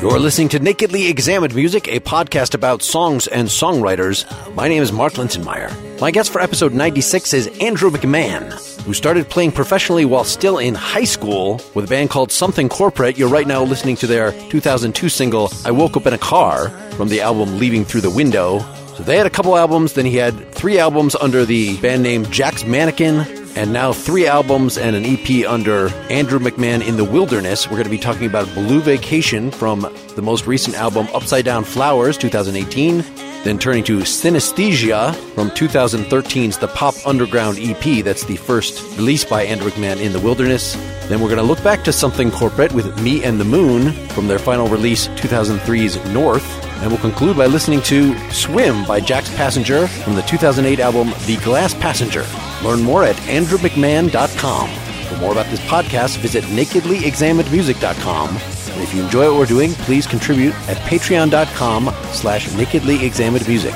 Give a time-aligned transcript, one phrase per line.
[0.00, 4.24] You're listening to Nakedly Examined Music, a podcast about songs and songwriters.
[4.54, 6.00] My name is Mark Linsenmayer.
[6.00, 8.50] My guest for episode 96 is Andrew McMahon,
[8.84, 13.18] who started playing professionally while still in high school with a band called Something Corporate.
[13.18, 17.10] You're right now listening to their 2002 single, I Woke Up in a Car, from
[17.10, 18.60] the album Leaving Through the Window.
[18.96, 22.24] So they had a couple albums, then he had three albums under the band name
[22.30, 27.66] Jack's Mannequin, and now three albums and an EP under Andrew McMahon in the Wilderness.
[27.66, 29.80] We're going to be talking about Blue Vacation from
[30.14, 33.04] the most recent album Upside Down Flowers 2018,
[33.44, 38.04] then turning to Synesthesia from 2013's The Pop Underground EP.
[38.04, 40.74] That's the first release by Andrew McMahon in the Wilderness.
[41.08, 44.28] Then we're going to look back to something corporate with Me and the Moon from
[44.28, 46.64] their final release 2003's North.
[46.82, 51.36] And we'll conclude by listening to Swim by Jack's Passenger from the 2008 album The
[51.38, 52.24] Glass Passenger.
[52.64, 54.70] Learn more at andrewmcmahon.com.
[55.08, 58.28] For more about this podcast, visit nakedlyexaminedmusic.com.
[58.28, 63.74] And if you enjoy what we're doing, please contribute at patreon.com slash nakedlyexaminedmusic.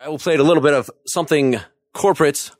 [0.00, 1.60] I will play a little bit of something
[1.92, 2.50] corporate.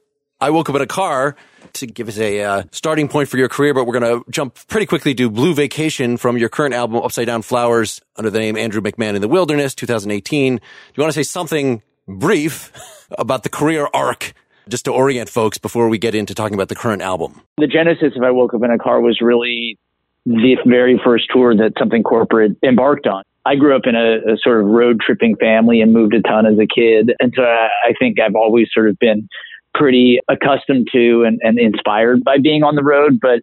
[0.41, 1.35] I woke up in a car
[1.75, 4.57] to give us a uh, starting point for your career, but we're going to jump
[4.69, 8.57] pretty quickly to Blue Vacation from your current album, Upside Down Flowers, under the name
[8.57, 10.57] Andrew McMahon in the Wilderness, 2018.
[10.57, 10.63] Do
[10.95, 12.71] you want to say something brief
[13.19, 14.35] about the career arc
[14.69, 17.41] just to orient folks before we get into talking about the current album?
[17.57, 19.79] The genesis of I Woke Up in a Car was really
[20.27, 23.23] the very first tour that something corporate embarked on.
[23.47, 26.45] I grew up in a, a sort of road tripping family and moved a ton
[26.45, 27.13] as a kid.
[27.19, 29.27] And so I, I think I've always sort of been
[29.75, 33.19] pretty accustomed to and, and inspired by being on the road.
[33.21, 33.41] But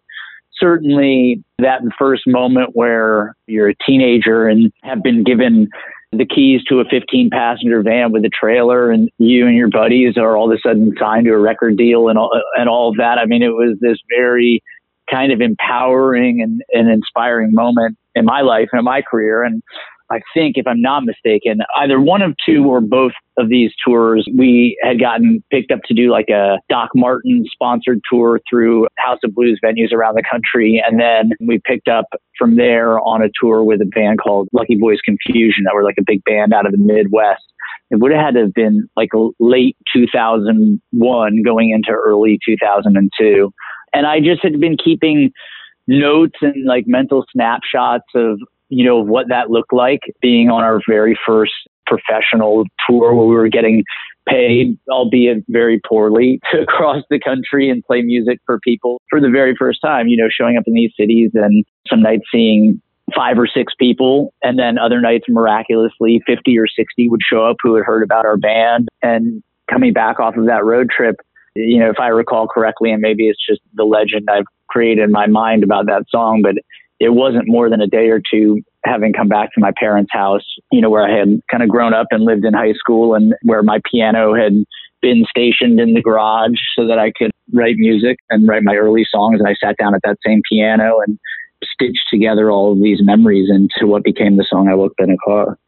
[0.58, 5.68] certainly that first moment where you're a teenager and have been given
[6.18, 10.16] the keys to a 15 passenger van with a trailer and you and your buddies
[10.16, 12.96] are all of a sudden signed to a record deal and all, and all of
[12.96, 13.18] that.
[13.18, 14.62] I mean, it was this very
[15.10, 19.42] kind of empowering and, and inspiring moment in my life and in my career.
[19.42, 19.62] And
[20.10, 24.28] I think, if I'm not mistaken, either one of two or both of these tours,
[24.36, 29.18] we had gotten picked up to do like a Doc Marten sponsored tour through House
[29.24, 30.82] of Blues venues around the country.
[30.86, 32.06] And then we picked up
[32.38, 35.96] from there on a tour with a band called Lucky Boys Confusion that were like
[35.98, 37.42] a big band out of the Midwest.
[37.90, 43.52] It would have had to have been like late 2001 going into early 2002.
[43.92, 45.32] And I just had been keeping
[45.86, 50.80] notes and like mental snapshots of you know, what that looked like being on our
[50.88, 51.52] very first
[51.86, 53.84] professional tour where we were getting
[54.28, 59.30] paid, albeit very poorly, to cross the country and play music for people for the
[59.30, 62.80] very first time, you know, showing up in these cities and some nights seeing
[63.14, 67.56] five or six people and then other nights miraculously 50 or 60 would show up
[67.62, 68.88] who had heard about our band.
[69.00, 71.16] And coming back off of that road trip
[71.56, 75.10] you know if i recall correctly and maybe it's just the legend i've created in
[75.10, 76.54] my mind about that song but
[76.98, 80.44] it wasn't more than a day or two having come back to my parents' house,
[80.70, 83.34] you know, where I had kind of grown up and lived in high school and
[83.42, 84.52] where my piano had
[85.02, 89.04] been stationed in the garage so that I could write music and write my early
[89.10, 89.40] songs.
[89.40, 91.18] And I sat down at that same piano and
[91.62, 95.10] stitched together all of these memories into what became the song I Woke Up in
[95.10, 95.58] a Car.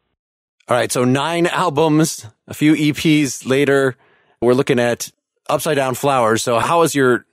[0.69, 0.93] All right.
[0.93, 3.97] So nine albums, a few EPs later,
[4.41, 5.10] we're looking at
[5.49, 6.43] Upside Down Flowers.
[6.43, 7.27] So how is your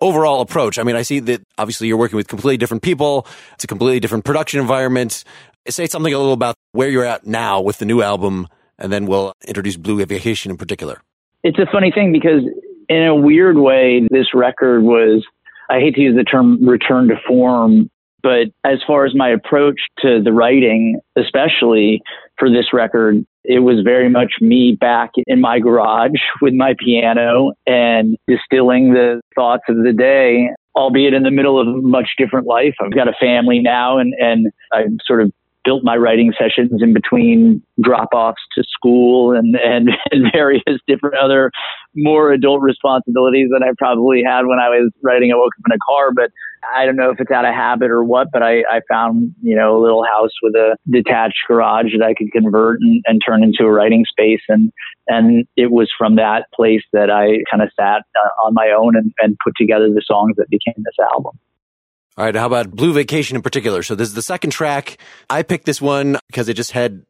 [0.00, 0.78] overall approach?
[0.78, 3.26] I mean, I see that obviously you're working with completely different people.
[3.54, 5.24] It's a completely different production environment.
[5.68, 8.48] Say something a little about where you're at now with the new album,
[8.78, 11.00] and then we'll introduce Blue Vacation in particular.
[11.44, 12.42] It's a funny thing because
[12.88, 15.24] in a weird way, this record was,
[15.70, 17.90] I hate to use the term return to form,
[18.22, 22.02] but as far as my approach to the writing, especially
[22.38, 27.52] for this record, it was very much me back in my garage with my piano
[27.66, 32.46] and distilling the thoughts of the day, albeit in the middle of a much different
[32.46, 32.74] life.
[32.78, 35.32] I've got a family now and, and I'm sort of
[35.64, 41.16] built my writing sessions in between drop offs to school and, and, and various different
[41.16, 41.50] other
[41.94, 45.32] more adult responsibilities that I probably had when I was writing.
[45.32, 46.30] I woke up in a car, but
[46.76, 49.56] I don't know if it's out of habit or what, but I, I found, you
[49.56, 53.42] know, a little house with a detached garage that I could convert and, and turn
[53.42, 54.42] into a writing space.
[54.48, 54.72] And,
[55.06, 58.96] and it was from that place that I kind of sat uh, on my own
[58.96, 61.38] and, and put together the songs that became this album.
[62.18, 62.34] All right.
[62.34, 63.84] How about Blue Vacation in particular?
[63.84, 64.98] So this is the second track.
[65.30, 67.06] I picked this one because it just had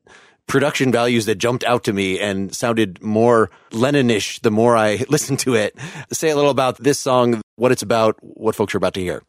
[0.47, 5.39] production values that jumped out to me and sounded more Lennonish the more I listened
[5.41, 5.75] to it.
[6.13, 9.23] Say a little about this song, what it's about, what folks are about to hear.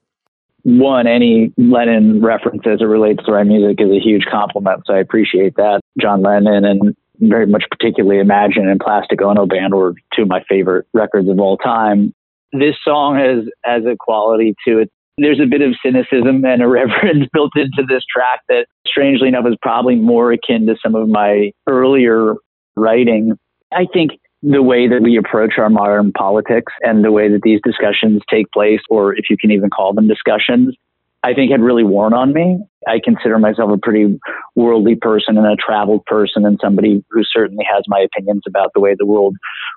[0.63, 4.93] One, any Lennon reference as it relates to our music is a huge compliment, so
[4.93, 5.79] I appreciate that.
[5.97, 10.43] John Lennon and very much particularly Imagine and Plastic Ono Band were two of my
[10.49, 12.13] favorite records of all time.
[12.51, 14.91] This song has has a quality to it
[15.23, 19.55] there's a bit of cynicism and irreverence built into this track that, strangely enough, is
[19.61, 22.35] probably more akin to some of my earlier
[22.75, 23.37] writing.
[23.71, 24.11] I think
[24.41, 28.49] the way that we approach our modern politics and the way that these discussions take
[28.51, 30.75] place, or if you can even call them discussions,
[31.23, 32.59] I think had really worn on me.
[32.87, 34.17] I consider myself a pretty
[34.55, 38.79] worldly person and a traveled person and somebody who certainly has my opinions about the
[38.79, 39.35] way the world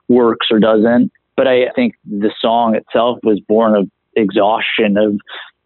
[0.08, 1.10] works or doesn't.
[1.36, 5.18] But I think the song itself was born of exhaustion of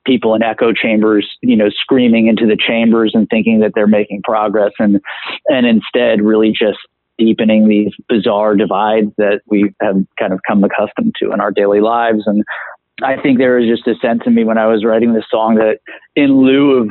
[0.04, 4.22] people in echo chambers, you know, screaming into the chambers and thinking that they're making
[4.22, 5.00] progress and
[5.48, 6.78] and instead really just
[7.18, 11.80] deepening these bizarre divides that we have kind of come accustomed to in our daily
[11.80, 12.22] lives.
[12.26, 12.44] And
[13.02, 15.56] I think there was just a sense in me when I was writing this song
[15.56, 15.78] that
[16.14, 16.90] in lieu of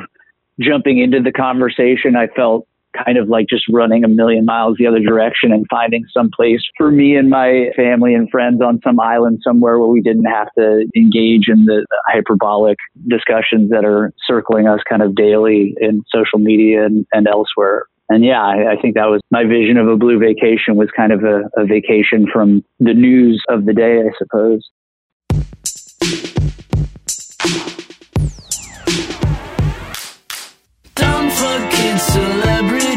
[0.59, 2.67] jumping into the conversation, I felt
[3.05, 6.61] kind of like just running a million miles the other direction and finding some place
[6.77, 10.47] for me and my family and friends on some island somewhere where we didn't have
[10.57, 12.77] to engage in the hyperbolic
[13.07, 17.85] discussions that are circling us kind of daily in social media and, and elsewhere.
[18.09, 21.11] And yeah, I, I, think that was my vision of a blue vacation was kind
[21.11, 24.69] of a, a vacation from the news of the day, I suppose.
[31.97, 32.94] Oh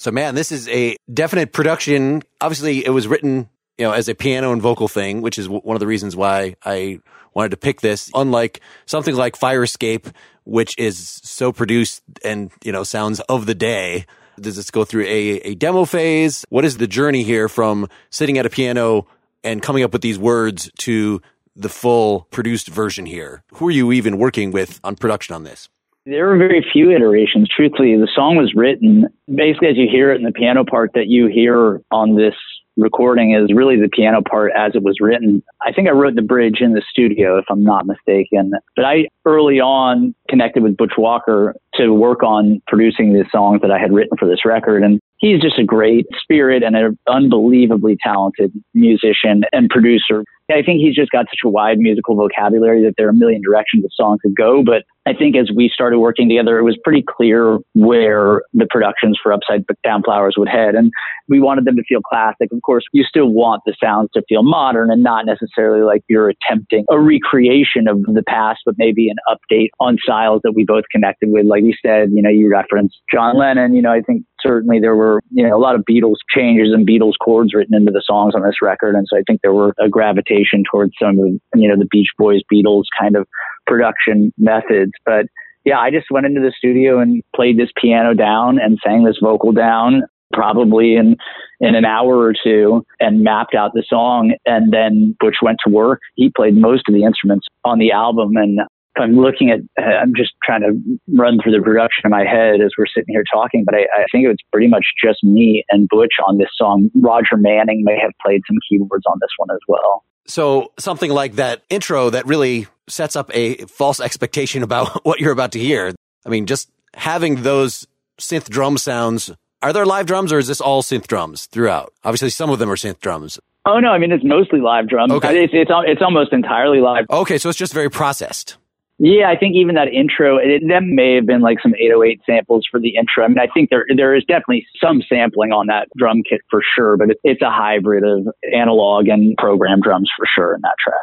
[0.00, 2.22] So, man, this is a definite production.
[2.40, 5.60] Obviously, it was written, you know, as a piano and vocal thing, which is w-
[5.60, 7.00] one of the reasons why I
[7.34, 8.10] wanted to pick this.
[8.14, 10.08] Unlike something like Fire Escape,
[10.44, 14.06] which is so produced and, you know, sounds of the day.
[14.40, 16.46] Does this go through a, a demo phase?
[16.48, 19.06] What is the journey here from sitting at a piano
[19.44, 21.20] and coming up with these words to
[21.54, 23.42] the full produced version here?
[23.56, 25.68] Who are you even working with on production on this?
[26.06, 27.48] There were very few iterations.
[27.54, 31.08] Truthfully, the song was written basically as you hear it in the piano part that
[31.08, 32.34] you hear on this
[32.76, 35.42] recording is really the piano part as it was written.
[35.62, 38.52] I think I wrote the bridge in the studio, if I'm not mistaken.
[38.74, 41.54] But I early on connected with Butch Walker
[41.86, 44.82] to work on producing the songs that I had written for this record.
[44.82, 50.24] And he's just a great spirit and an unbelievably talented musician and producer.
[50.50, 53.40] I think he's just got such a wide musical vocabulary that there are a million
[53.40, 54.64] directions the song could go.
[54.64, 59.18] But I think as we started working together, it was pretty clear where the productions
[59.22, 60.74] for Upside Down Flowers would head.
[60.74, 60.90] And
[61.28, 62.52] we wanted them to feel classic.
[62.52, 66.28] Of course, you still want the sounds to feel modern and not necessarily like you're
[66.30, 70.84] attempting a recreation of the past, but maybe an update on styles that we both
[70.90, 71.46] connected with.
[71.46, 73.74] Like you said, you know, you referenced John Lennon.
[73.74, 76.86] You know, I think certainly there were, you know, a lot of Beatles changes and
[76.86, 78.94] Beatles chords written into the songs on this record.
[78.94, 82.08] And so I think there were a gravitation towards some of, you know, the Beach
[82.18, 83.26] Boys, Beatles kind of
[83.66, 84.92] production methods.
[85.04, 85.26] But
[85.64, 89.18] yeah, I just went into the studio and played this piano down and sang this
[89.22, 91.16] vocal down probably in
[91.58, 95.72] in an hour or two and mapped out the song and then Butch went to
[95.72, 96.00] work.
[96.14, 98.60] He played most of the instruments on the album and
[98.98, 100.72] I'm looking at, uh, I'm just trying to
[101.08, 104.04] run through the production in my head as we're sitting here talking, but I, I
[104.10, 106.90] think it was pretty much just me and Butch on this song.
[106.94, 110.04] Roger Manning may have played some keyboards on this one as well.
[110.26, 115.32] So something like that intro that really sets up a false expectation about what you're
[115.32, 115.94] about to hear.
[116.26, 117.86] I mean, just having those
[118.20, 119.30] synth drum sounds.
[119.62, 121.92] Are there live drums or is this all synth drums throughout?
[122.04, 123.38] Obviously, some of them are synth drums.
[123.66, 125.12] Oh no, I mean it's mostly live drums.
[125.12, 125.44] Okay.
[125.44, 127.04] It's, it's it's almost entirely live.
[127.10, 128.56] Okay, so it's just very processed.
[129.02, 132.68] Yeah, I think even that intro, it, that may have been like some 808 samples
[132.70, 133.24] for the intro.
[133.24, 136.60] I mean, I think there there is definitely some sampling on that drum kit for
[136.74, 140.74] sure, but it, it's a hybrid of analog and program drums for sure in that
[140.84, 141.00] track.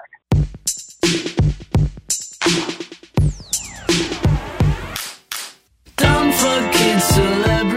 [6.38, 7.77] Forget celebrities.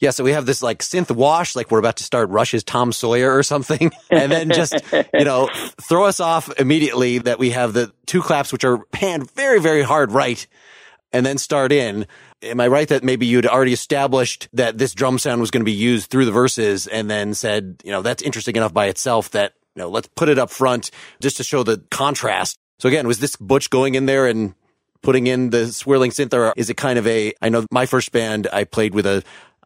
[0.00, 2.92] Yeah, so we have this like synth wash, like we're about to start Rush's Tom
[2.92, 5.48] Sawyer or something, and then just you know
[5.80, 9.82] throw us off immediately that we have the two claps which are panned very very
[9.82, 10.46] hard right,
[11.12, 12.06] and then start in.
[12.40, 15.64] Am I right that maybe you'd already established that this drum sound was going to
[15.64, 19.30] be used through the verses, and then said you know that's interesting enough by itself
[19.30, 22.56] that you know let's put it up front just to show the contrast.
[22.78, 24.54] So again, was this Butch going in there and
[25.02, 27.32] putting in the swirling synth, or is it kind of a?
[27.42, 29.24] I know my first band I played with a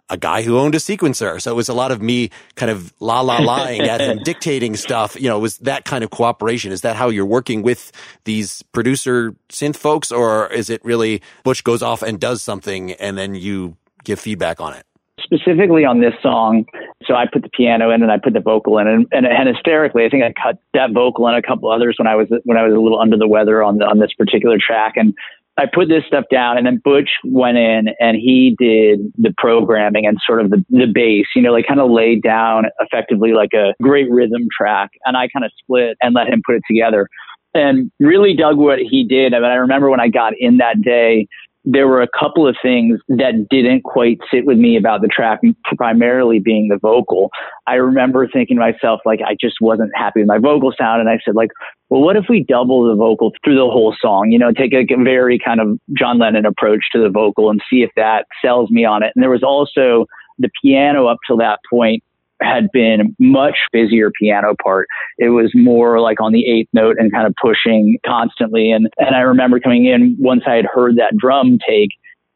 [0.08, 2.92] a guy who owned a sequencer, so it was a lot of me kind of
[3.00, 5.20] la la lying at him, dictating stuff.
[5.20, 6.72] You know, was that kind of cooperation?
[6.72, 7.92] Is that how you're working with
[8.24, 13.16] these producer synth folks, or is it really Butch goes off and does something and
[13.16, 14.84] then you give feedback on it?
[15.22, 16.66] specifically on this song.
[17.06, 19.48] So I put the piano in and I put the vocal in, and, and, and
[19.48, 22.56] hysterically, I think I cut that vocal and a couple others when I was when
[22.56, 25.14] I was a little under the weather on the, on this particular track, and
[25.58, 30.06] I put this stuff down, and then Butch went in and he did the programming
[30.06, 33.52] and sort of the the bass, you know, like kind of laid down effectively like
[33.52, 37.08] a great rhythm track, and I kind of split and let him put it together.
[37.54, 39.34] And really dug what he did.
[39.34, 41.26] I mean, I remember when I got in that day,
[41.64, 45.40] there were a couple of things that didn't quite sit with me about the track,
[45.76, 47.30] primarily being the vocal.
[47.68, 51.00] I remember thinking to myself, like, I just wasn't happy with my vocal sound.
[51.00, 51.50] And I said, like,
[51.88, 54.30] well, what if we double the vocal through the whole song?
[54.32, 57.82] You know, take a, very kind of John Lennon approach to the vocal and see
[57.82, 59.12] if that sells me on it.
[59.14, 60.06] And there was also
[60.38, 62.02] the piano up till that point
[62.42, 64.86] had been much busier piano part.
[65.18, 68.70] It was more like on the eighth note and kind of pushing constantly.
[68.70, 71.90] And, and I remember coming in once I had heard that drum take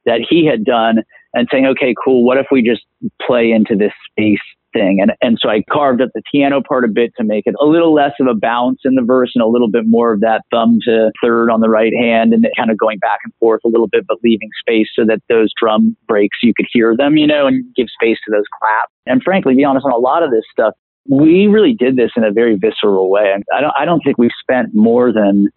[0.04, 1.02] that he had done
[1.34, 2.25] and saying, okay, cool.
[2.25, 2.84] What if we just
[3.26, 4.38] play into this space
[4.76, 4.99] thing?
[5.00, 7.64] And, and so I carved up the piano part a bit to make it a
[7.64, 10.42] little less of a bounce in the verse and a little bit more of that
[10.50, 13.68] thumb to third on the right hand and kind of going back and forth a
[13.68, 17.26] little bit, but leaving space so that those drum breaks, you could hear them, you
[17.26, 18.92] know, and give space to those claps.
[19.06, 20.75] And frankly, be honest, on a lot of this stuff,
[21.09, 23.33] we really did this in a very visceral way.
[23.54, 25.49] I don't, I don't think we've spent more than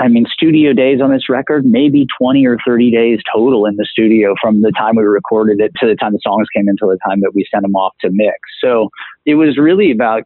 [0.00, 3.86] I mean, studio days on this record, maybe 20 or 30 days total in the
[3.88, 6.98] studio from the time we recorded it to the time the songs came to the
[7.06, 8.36] time that we sent them off to mix.
[8.60, 8.90] So
[9.24, 10.24] it was really about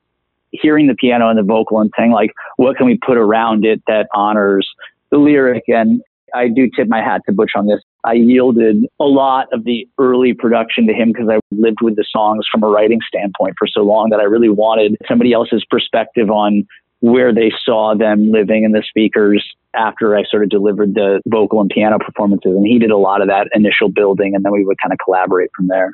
[0.53, 3.83] hearing the piano and the vocal and saying, like, what can we put around it
[3.87, 4.67] that honors
[5.11, 5.65] the lyric?
[5.69, 6.01] And
[6.35, 7.81] I do tip my hat to Butch on this.
[8.05, 12.07] I yielded a lot of the early production to him because I lived with the
[12.11, 16.31] songs from a writing standpoint for so long that I really wanted somebody else's perspective
[16.31, 16.67] on
[17.01, 21.61] where they saw them living in the speakers after I sort of delivered the vocal
[21.61, 22.57] and piano performances.
[22.57, 24.99] And he did a lot of that initial building, and then we would kind of
[25.05, 25.93] collaborate from there.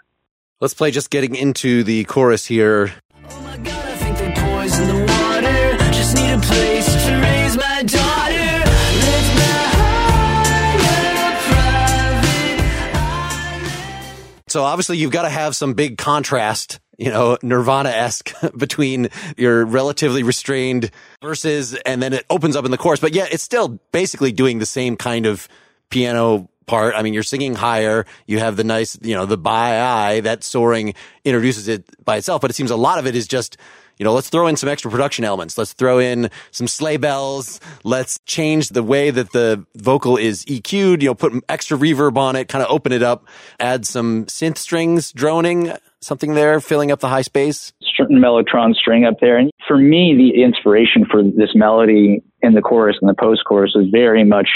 [0.60, 2.94] Let's play just getting into the chorus here.
[3.28, 5.92] Oh my god, I think they poison the water.
[5.92, 8.14] Just need a place to raise my daughter.
[14.54, 19.64] So obviously you've got to have some big contrast, you know, Nirvana esque between your
[19.64, 23.00] relatively restrained verses and then it opens up in the chorus.
[23.00, 25.48] But yeah, it's still basically doing the same kind of
[25.90, 26.94] piano part.
[26.94, 28.06] I mean, you're singing higher.
[28.26, 32.40] You have the nice, you know, the by eye that soaring introduces it by itself.
[32.40, 33.56] But it seems a lot of it is just,
[33.98, 35.56] you know, let's throw in some extra production elements.
[35.56, 37.60] Let's throw in some sleigh bells.
[37.84, 42.34] Let's change the way that the vocal is EQ'd, you know, put extra reverb on
[42.34, 43.28] it, kind of open it up,
[43.60, 45.72] add some synth strings droning,
[46.04, 47.72] something there, filling up the high space.
[47.96, 49.38] Certain mellotron string up there.
[49.38, 53.72] And for me, the inspiration for this melody in the chorus and the post chorus
[53.74, 54.48] was very much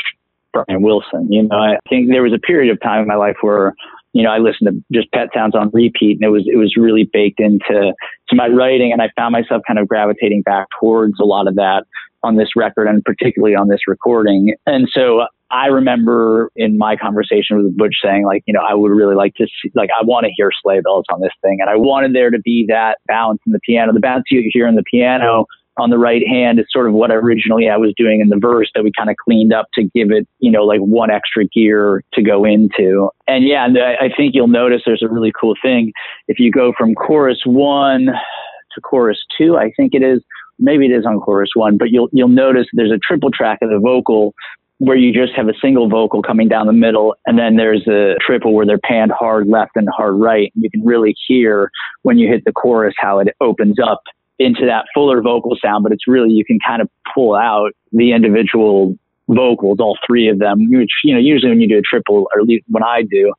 [0.53, 1.31] Brian Wilson.
[1.31, 3.75] You know, I think there was a period of time in my life where
[4.13, 6.75] you know, I listened to just pet sounds on repeat and it was, it was
[6.77, 7.93] really baked into
[8.29, 8.91] to my writing.
[8.93, 11.85] And I found myself kind of gravitating back towards a lot of that
[12.23, 14.55] on this record and particularly on this recording.
[14.67, 18.91] And so I remember in my conversation with Butch saying like, you know, I would
[18.91, 21.59] really like to see, like, I want to hear sleigh bells on this thing.
[21.61, 24.67] And I wanted there to be that bounce in the piano, the bounce you hear
[24.67, 25.47] in the piano
[25.79, 28.69] on the right hand is sort of what originally I was doing in the verse
[28.75, 32.03] that we kind of cleaned up to give it, you know, like one extra gear
[32.15, 33.09] to go into.
[33.29, 35.93] And yeah, and I think you'll notice there's a really cool thing.
[36.27, 40.21] If you go from chorus one to chorus two, I think it is,
[40.59, 43.71] maybe it is on chorus one, but you'll, you'll notice there's a triple track of
[43.71, 44.35] the vocal
[44.79, 48.15] where you just have a single vocal coming down the middle, and then there's a
[48.25, 50.53] triple where they're panned hard left and hard right.
[50.55, 51.71] You can really hear
[52.03, 54.03] when you hit the chorus how it opens up
[54.39, 58.13] into that fuller vocal sound, but it's really, you can kind of pull out the
[58.13, 58.97] individual
[59.29, 62.41] vocals, all three of them, which, you know, usually when you do a triple, or
[62.41, 63.33] at least when I do,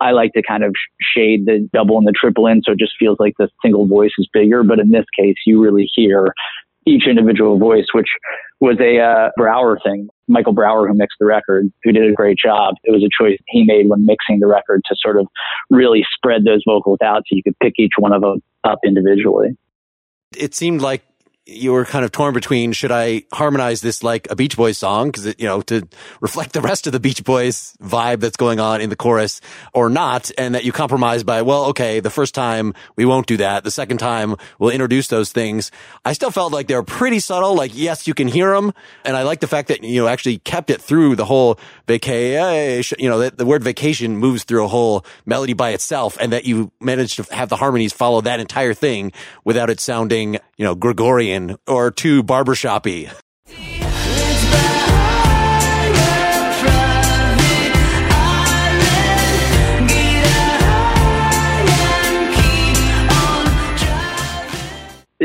[0.00, 2.92] I like to kind of shade the double and the triple in so it just
[2.98, 4.62] feels like the single voice is bigger.
[4.62, 6.32] But in this case, you really hear
[6.86, 8.08] each individual voice, which
[8.60, 10.08] was a uh, Brauer thing.
[10.28, 12.74] Michael Brauer, who mixed the record, who did a great job.
[12.84, 15.26] It was a choice he made when mixing the record to sort of
[15.70, 19.56] really spread those vocals out so you could pick each one of them up individually
[20.36, 21.02] it seemed like
[21.46, 25.08] you were kind of torn between should I harmonize this like a Beach Boys song
[25.08, 25.86] because you know to
[26.20, 29.42] reflect the rest of the Beach Boys vibe that's going on in the chorus
[29.74, 33.36] or not, and that you compromise by well, okay, the first time we won't do
[33.36, 35.70] that, the second time we'll introduce those things.
[36.04, 37.54] I still felt like they were pretty subtle.
[37.54, 38.72] Like yes, you can hear them,
[39.04, 42.98] and I like the fact that you know actually kept it through the whole vacation.
[43.00, 46.46] You know the, the word vacation moves through a whole melody by itself, and that
[46.46, 49.12] you managed to have the harmonies follow that entire thing
[49.44, 53.10] without it sounding you know Gregorian or too barbershoppy.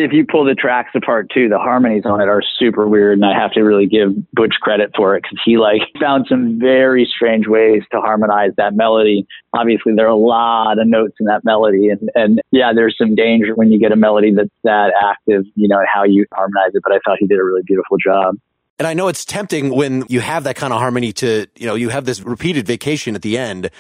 [0.04, 3.26] If you pull the tracks apart too, the harmonies on it are super weird, and
[3.26, 7.10] I have to really give Butch credit for it because he like found some very
[7.14, 9.28] strange ways to harmonize that melody.
[9.54, 13.16] Obviously, there are a lot of notes in that melody, and and yeah, there's some
[13.16, 16.72] danger when you get a melody that's that active, you know, and how you harmonize
[16.74, 16.82] it.
[16.84, 18.36] But I thought he did a really beautiful job.
[18.78, 21.76] And I know it's tempting when you have that kind of harmony to, you know,
[21.76, 23.72] you have this repeated vacation at the end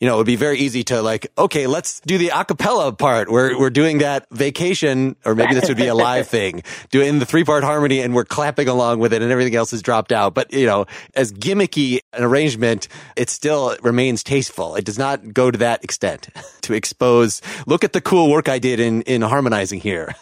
[0.00, 3.30] you know, it would be very easy to like, okay, let's do the acapella part.
[3.30, 7.24] We're, we're doing that vacation, or maybe this would be a live thing, doing the
[7.24, 10.34] three part harmony and we're clapping along with it and everything else is dropped out.
[10.34, 14.76] But, you know, as gimmicky an arrangement, it still remains tasteful.
[14.76, 16.28] It does not go to that extent
[16.62, 20.14] to expose, look at the cool work I did in, in harmonizing here.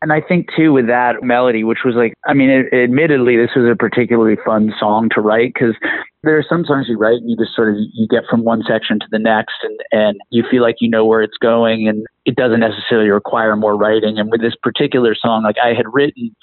[0.00, 3.50] And I think too with that melody, which was like, I mean, it, admittedly, this
[3.54, 5.76] was a particularly fun song to write because
[6.22, 8.62] there are some songs you write and you just sort of you get from one
[8.66, 12.06] section to the next and and you feel like you know where it's going and
[12.24, 14.18] it doesn't necessarily require more writing.
[14.18, 16.34] And with this particular song, like I had written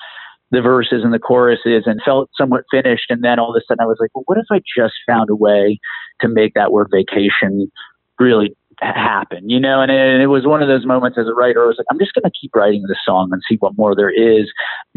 [0.51, 3.81] the verses and the choruses and felt somewhat finished, and then all of a sudden
[3.81, 5.79] I was like, well, what if I just found a way
[6.21, 7.71] to make that word vacation
[8.19, 11.63] really happen, you know, and it, it, was one of those moments as a writer,
[11.63, 13.95] I was like, I'm just going to keep writing this song and see what more
[13.95, 14.49] there is.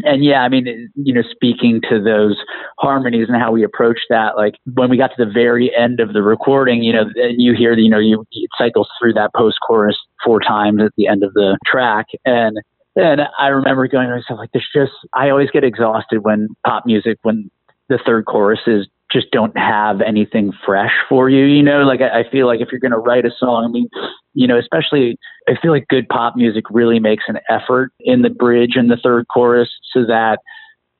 [0.03, 2.37] And yeah, I mean, you know, speaking to those
[2.79, 6.13] harmonies and how we approach that, like when we got to the very end of
[6.13, 9.57] the recording, you know, and you hear, you know, you, it cycles through that post
[9.67, 12.07] chorus four times at the end of the track.
[12.25, 12.57] And
[12.95, 16.85] and I remember going to myself like, there's just, I always get exhausted when pop
[16.85, 17.49] music, when
[17.89, 21.45] the third chorus is just don't have anything fresh for you.
[21.45, 23.67] You know, like I, I feel like if you're going to write a song, I
[23.67, 23.87] mean,
[24.33, 28.29] you know, especially I feel like good pop music really makes an effort in the
[28.29, 30.39] bridge and the third chorus so that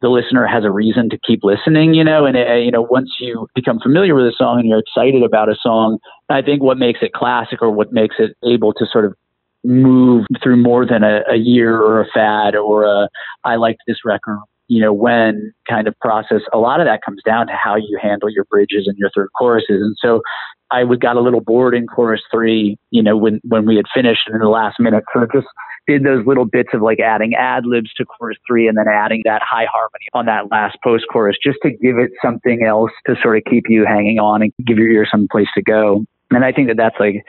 [0.02, 3.10] the listener has a reason to keep listening, you know, and, uh, you know, once
[3.19, 5.97] you become familiar with a song and you're excited about a song,
[6.30, 9.15] I think what makes it classic or what makes it able to sort of
[9.63, 13.08] move through more than a, a year or a fad or a,
[13.45, 17.21] I liked this record you know, when kind of process, a lot of that comes
[17.23, 19.82] down to how you handle your bridges and your third choruses.
[19.82, 20.21] And so
[20.71, 23.86] I would got a little bored in chorus three, you know, when, when we had
[23.93, 25.04] finished in the last minute.
[25.13, 25.47] So just
[25.86, 29.21] did those little bits of like adding ad libs to chorus three and then adding
[29.26, 33.15] that high harmony on that last post chorus just to give it something else to
[33.21, 36.06] sort of keep you hanging on and give your ear some place to go.
[36.32, 37.23] And I think that that's like,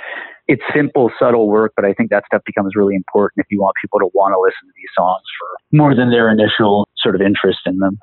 [0.47, 3.75] it's simple, subtle work, but I think that stuff becomes really important if you want
[3.81, 7.23] people to want to listen to these songs for more than their initial sort of
[7.23, 7.99] interest in them.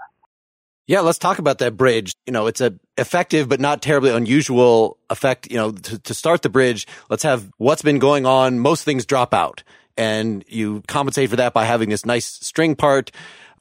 [0.87, 2.13] Yeah, let's talk about that bridge.
[2.25, 5.49] You know, it's a effective but not terribly unusual effect.
[5.51, 8.59] You know, to, to start the bridge, let's have what's been going on.
[8.59, 9.63] Most things drop out,
[9.95, 13.11] and you compensate for that by having this nice string part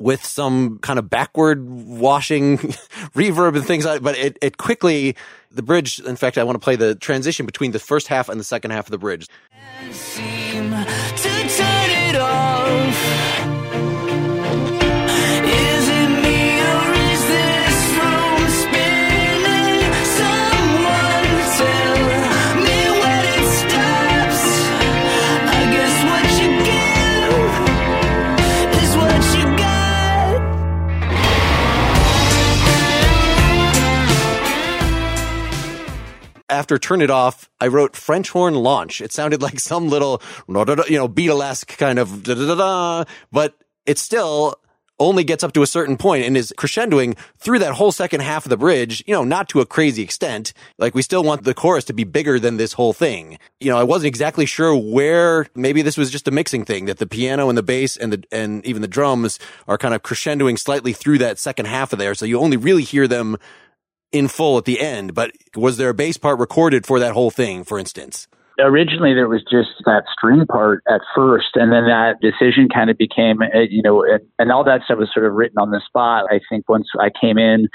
[0.00, 2.58] with some kind of backward washing
[3.14, 5.14] reverb and things like But it, it quickly,
[5.52, 8.40] the bridge, in fact, I want to play the transition between the first half and
[8.40, 9.28] the second half of the bridge.
[36.50, 39.00] After Turn It Off, I wrote French horn launch.
[39.00, 40.54] It sounded like some little, you
[40.98, 43.54] know, Beatlesque kind of, da, da, da, but
[43.86, 44.56] it still
[45.00, 48.44] only gets up to a certain point and is crescendoing through that whole second half
[48.44, 50.52] of the bridge, you know, not to a crazy extent.
[50.78, 53.38] Like we still want the chorus to be bigger than this whole thing.
[53.58, 56.98] You know, I wasn't exactly sure where maybe this was just a mixing thing that
[56.98, 60.58] the piano and the bass and the, and even the drums are kind of crescendoing
[60.58, 62.14] slightly through that second half of there.
[62.14, 63.38] So you only really hear them
[64.12, 67.30] in full at the end, but was there a bass part recorded for that whole
[67.30, 68.28] thing, for instance?
[68.58, 72.98] Originally, there was just that string part at first, and then that decision kind of
[72.98, 74.04] became, uh, you know,
[74.38, 76.26] and, all that stuff was sort of written on the spot.
[76.30, 77.68] I think once I came in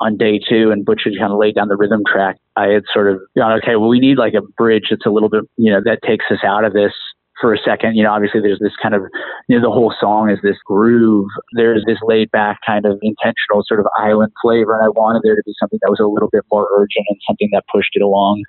[0.00, 2.84] on day two and Butch had kind of laid down the rhythm track, I had
[2.92, 5.70] sort of gone, okay, well, we need like a bridge that's a little bit, you
[5.70, 6.92] know, that takes us out of this
[7.40, 7.96] for a second.
[7.96, 9.02] You know, obviously there's this kind of,
[9.48, 11.28] you know, the whole song is this groove.
[11.56, 14.74] There's this laid back kind of intentional sort of island flavor.
[14.76, 17.18] And I wanted there to be something that was a little bit more urgent and
[17.26, 18.42] something that pushed it along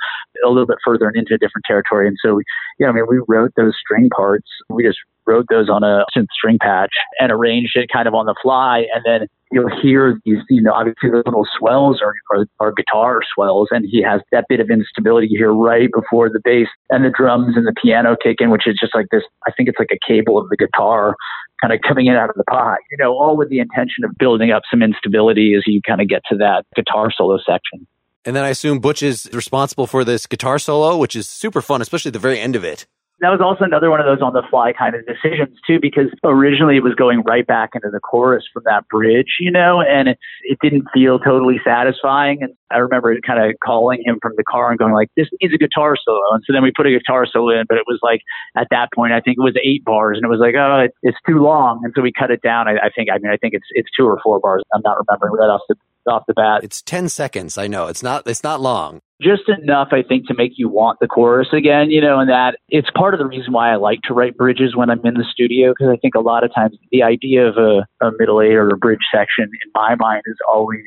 [0.46, 2.08] a little bit further and into a different territory.
[2.08, 2.40] And so,
[2.80, 4.48] yeah, I mean, we wrote those string parts.
[4.70, 8.26] We just wrote those on a synth string patch and arranged it kind of on
[8.26, 8.86] the fly.
[8.94, 13.86] And then you'll hear these, you know, obviously the little swells are guitar swells, and
[13.90, 17.68] he has that bit of instability here right before the bass and the drums and
[17.68, 19.24] the piano kick in, which is just like this.
[19.48, 21.16] I think it's like a cable of the guitar
[21.62, 24.12] kind of coming in out of the pot, you know, all with the intention of
[24.18, 27.86] building up some instability as you kind of get to that guitar solo section.
[28.26, 31.82] And then I assume Butch is responsible for this guitar solo, which is super fun,
[31.82, 32.86] especially at the very end of it
[33.22, 36.10] that was also another one of those on the fly kind of decisions too, because
[36.24, 40.10] originally it was going right back into the chorus from that bridge, you know, and
[40.10, 42.42] it, it didn't feel totally satisfying.
[42.42, 45.54] And I remember kind of calling him from the car and going like, this needs
[45.54, 46.34] a guitar solo.
[46.34, 48.22] And so then we put a guitar solo in, but it was like
[48.58, 50.92] at that point, I think it was eight bars and it was like, oh, it,
[51.04, 51.82] it's too long.
[51.84, 52.68] And so we cut it down.
[52.68, 54.64] I, I think, I mean, I think it's, it's two or four bars.
[54.74, 55.76] I'm not remembering right off the,
[56.12, 56.64] off the bat.
[56.64, 57.60] It's 10 seconds.
[57.60, 61.00] I know it's not, it's not long just enough, I think, to make you want
[61.00, 64.00] the chorus again, you know, and that it's part of the reason why I like
[64.08, 66.78] to write bridges when I'm in the studio, because I think a lot of times
[66.92, 70.38] the idea of a, a middle eight or a bridge section in my mind is
[70.52, 70.82] always,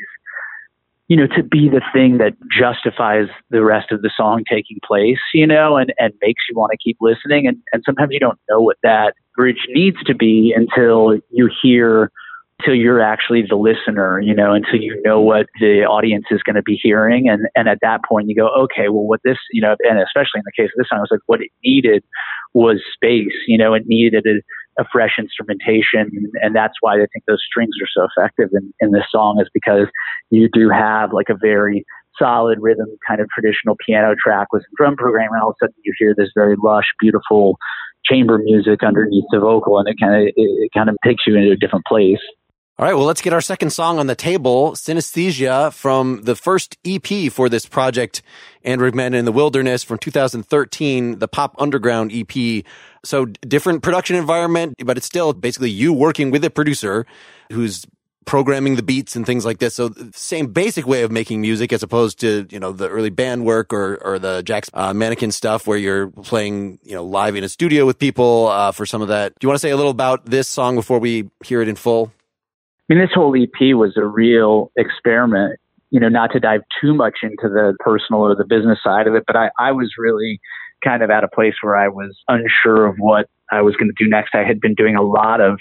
[1.09, 5.21] you know, to be the thing that justifies the rest of the song taking place,
[5.33, 7.47] you know, and, and makes you want to keep listening.
[7.47, 12.11] And, and sometimes you don't know what that bridge needs to be until you hear
[12.61, 16.57] until you're actually the listener, you know, until you know what the audience is going
[16.57, 17.29] to be hearing.
[17.29, 20.39] And, and at that point you go, okay, well, what this, you know, and especially
[20.39, 22.05] in the case of this song, I was like, what it needed
[22.55, 26.11] was space, you know, it needed a, a fresh instrumentation.
[26.43, 29.49] And that's why I think those strings are so effective in, in this song is
[29.53, 29.89] because
[30.31, 31.85] you do have like a very
[32.17, 35.31] solid rhythm kind of traditional piano track with some drum programming.
[35.33, 37.59] And all of a sudden you hear this very lush, beautiful
[38.07, 41.37] chamber music underneath the vocal and it kind of, it, it kind of takes you
[41.37, 42.21] into a different place.
[42.77, 46.77] All right, well, let's get our second song on the table, Synesthesia from the first
[46.85, 48.21] EP for this project,
[48.65, 52.65] Andrew McMahon in the Wilderness from 2013, the Pop Underground EP.
[53.05, 57.07] So different production environment, but it's still basically you working with a producer
[57.53, 57.87] who's
[58.25, 59.77] programming the beats and things like this.
[59.77, 63.45] So same basic way of making music as opposed to, you know, the early band
[63.45, 67.45] work or, or the Jack's uh, mannequin stuff where you're playing, you know, live in
[67.45, 69.33] a studio with people uh, for some of that.
[69.39, 71.77] Do you want to say a little about this song before we hear it in
[71.77, 72.11] full?
[72.89, 75.59] I mean, this whole EP was a real experiment,
[75.91, 79.15] you know, not to dive too much into the personal or the business side of
[79.15, 80.39] it, but I, I was really
[80.83, 84.05] kind of at a place where I was unsure of what I was going to
[84.05, 84.35] do next.
[84.35, 85.59] I had been doing a lot of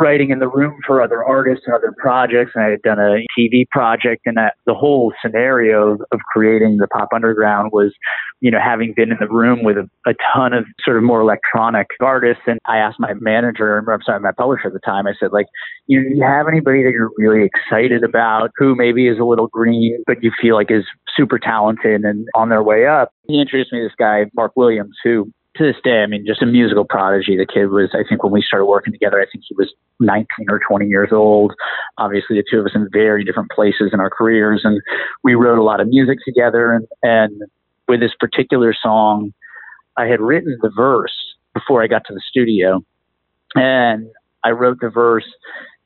[0.00, 2.52] writing in the room for other artists and other projects.
[2.54, 6.86] And I had done a TV project and that, the whole scenario of, creating the
[6.88, 7.92] pop underground was,
[8.40, 11.20] you know, having been in the room with a, a ton of sort of more
[11.20, 12.42] electronic artists.
[12.46, 15.46] And I asked my manager, I'm sorry, my publisher at the time, I said, like,
[15.86, 20.02] you, you have anybody that you're really excited about who maybe is a little green,
[20.06, 20.84] but you feel like is
[21.16, 23.10] super talented and on their way up?
[23.26, 26.42] He introduced me to this guy, Mark Williams, who to this day, I mean, just
[26.42, 27.36] a musical prodigy.
[27.36, 30.26] The kid was, I think, when we started working together, I think he was 19
[30.48, 31.52] or 20 years old.
[31.98, 34.80] Obviously, the two of us in very different places in our careers, and
[35.24, 36.72] we wrote a lot of music together.
[36.72, 37.42] And, and
[37.88, 39.32] with this particular song,
[39.96, 41.14] I had written the verse
[41.52, 42.80] before I got to the studio,
[43.54, 44.06] and
[44.44, 45.26] I wrote the verse.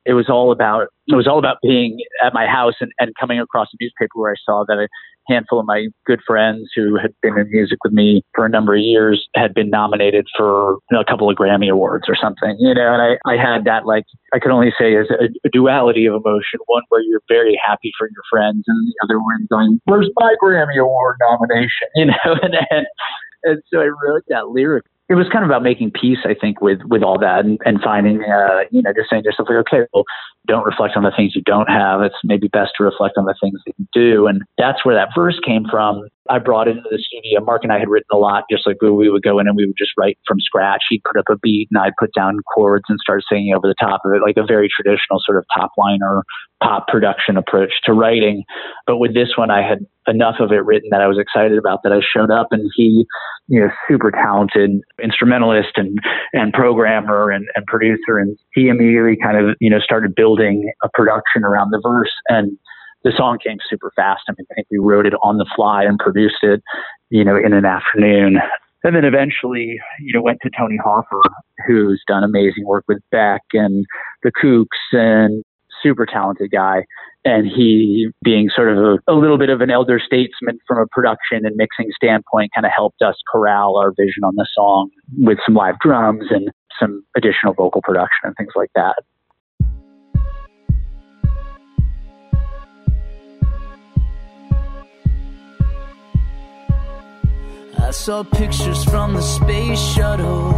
[0.05, 3.39] It was all about it was all about being at my house and, and coming
[3.41, 4.89] across a newspaper where I saw that
[5.29, 8.75] handful of my good friends who had been in music with me for a number
[8.75, 12.57] of years had been nominated for you know, a couple of Grammy awards or something,
[12.59, 14.05] you know, and I, I had that like,
[14.35, 17.93] I could only say as a, a duality of emotion, one where you're very happy
[17.99, 22.37] for your friends and the other one going, where's my Grammy award nomination, you know,
[22.43, 22.87] and, and,
[23.45, 26.61] and so I wrote that lyric it was kind of about making peace, I think,
[26.61, 29.59] with with all that and, and finding, uh, you know, just saying to yourself, like,
[29.67, 30.05] okay, well,
[30.47, 32.01] don't reflect on the things you don't have.
[32.03, 34.27] It's maybe best to reflect on the things that you do.
[34.27, 36.09] And that's where that verse came from.
[36.31, 37.45] I brought it into the studio.
[37.45, 39.67] Mark and I had written a lot, just like we would go in and we
[39.67, 40.83] would just write from scratch.
[40.89, 43.75] He'd put up a beat and I'd put down chords and start singing over the
[43.81, 46.23] top of it, like a very traditional sort of top liner
[46.63, 48.45] pop production approach to writing.
[48.87, 51.83] But with this one, I had enough of it written that I was excited about
[51.83, 53.05] that I showed up and he,
[53.49, 54.71] you know, super talented
[55.03, 55.99] instrumentalist and,
[56.33, 58.19] and programmer and, and producer.
[58.19, 62.57] And he immediately kind of, you know, started building a production around the verse and
[63.05, 64.23] the song came super fast.
[64.29, 66.63] I mean, I think we wrote it on the fly and produced it,
[67.11, 68.39] you know, in an afternoon.
[68.85, 71.21] And then eventually, you know, went to Tony Hoffer,
[71.67, 73.85] who's done amazing work with Beck and
[74.23, 75.45] the Kooks and
[75.83, 76.85] super talented guy.
[77.25, 80.87] And he, being sort of a, a, little bit of an elder statesman from a
[80.91, 85.39] production and mixing standpoint, kind of helped us corral our vision on the song with
[85.47, 88.97] some live drums and some additional vocal production and things like that.
[97.93, 100.53] Saw pictures from the space shuttle,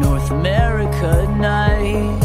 [0.00, 2.18] North America at night.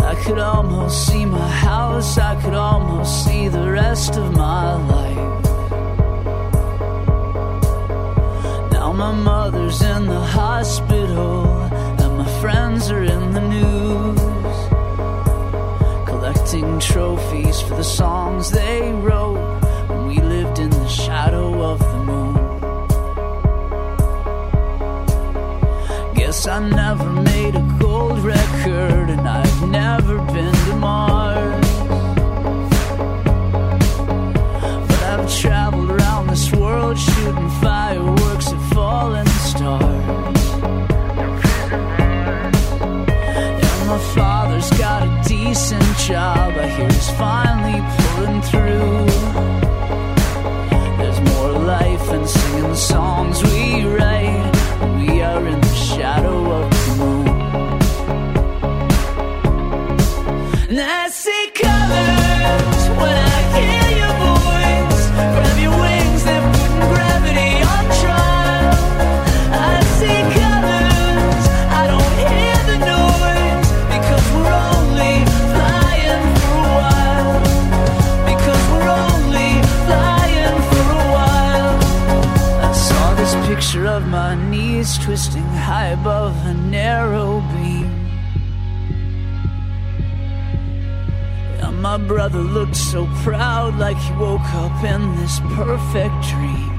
[0.00, 5.44] I could almost see my house, I could almost see the rest of my life.
[8.72, 11.46] Now my mother's in the hospital,
[12.02, 14.20] and my friends are in the news,
[16.06, 19.49] collecting trophies for the songs they wrote
[20.90, 22.34] shadow of the moon.
[26.14, 31.70] Guess I never made a gold record, and I've never been to Mars.
[34.88, 40.44] But I've traveled around this world shooting fireworks at falling stars.
[43.68, 47.39] And my father's got a decent job, I hear he's finally
[52.34, 54.52] singing the songs we write
[54.98, 57.30] we are in the shadow of the moon.
[60.78, 61.08] I
[84.90, 87.90] knees twisting high above a narrow beam.
[91.62, 96.70] And my brother looked so proud, like he woke up in this perfect dream.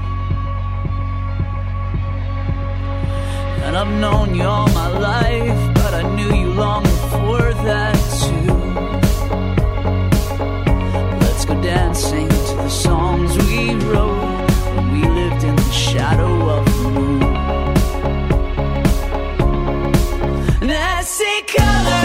[3.64, 8.52] And I've known you all my life, but I knew you long before that too.
[11.20, 16.64] Let's go dancing to the songs we wrote when we lived in the shadow of
[16.66, 17.31] the moon.
[21.58, 22.01] And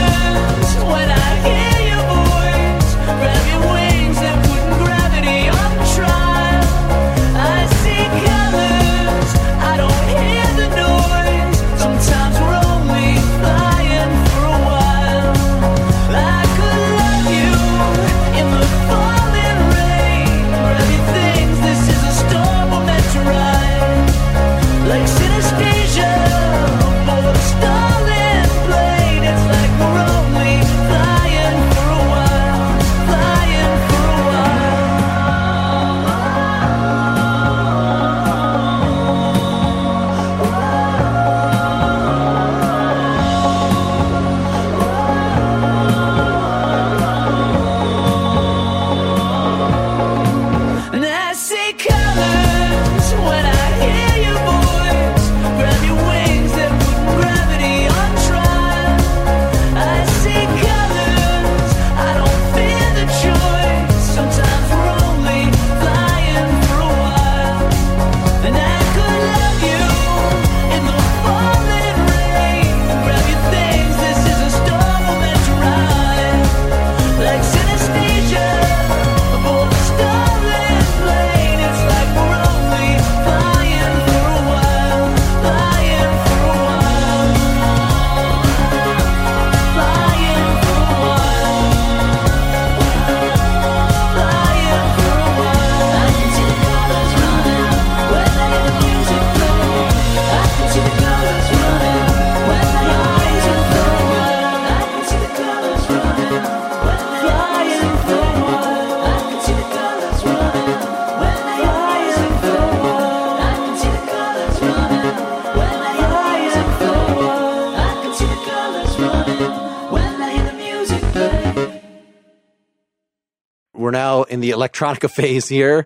[124.78, 125.86] electronica phase here.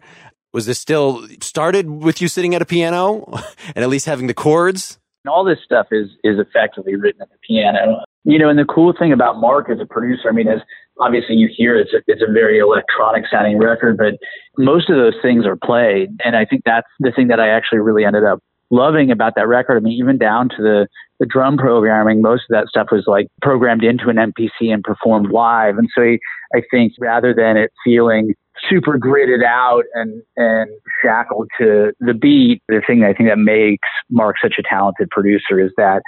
[0.53, 3.25] Was this still started with you sitting at a piano
[3.75, 4.99] and at least having the chords?
[5.23, 8.03] And all this stuff is is effectively written at the piano.
[8.23, 10.61] You know, and the cool thing about Mark as a producer, I mean, is
[10.99, 14.15] obviously you hear it's a, it's a very electronic sounding record, but
[14.57, 17.79] most of those things are played, and I think that's the thing that I actually
[17.79, 18.39] really ended up
[18.71, 19.77] loving about that record.
[19.77, 20.87] I mean, even down to the
[21.19, 25.31] the drum programming, most of that stuff was like programmed into an MPC and performed
[25.31, 26.17] live, and so I,
[26.55, 28.33] I think rather than it feeling
[28.71, 30.69] super gridded out and and
[31.03, 32.61] shackled to the beat.
[32.67, 36.01] The thing I think that makes Mark such a talented producer is that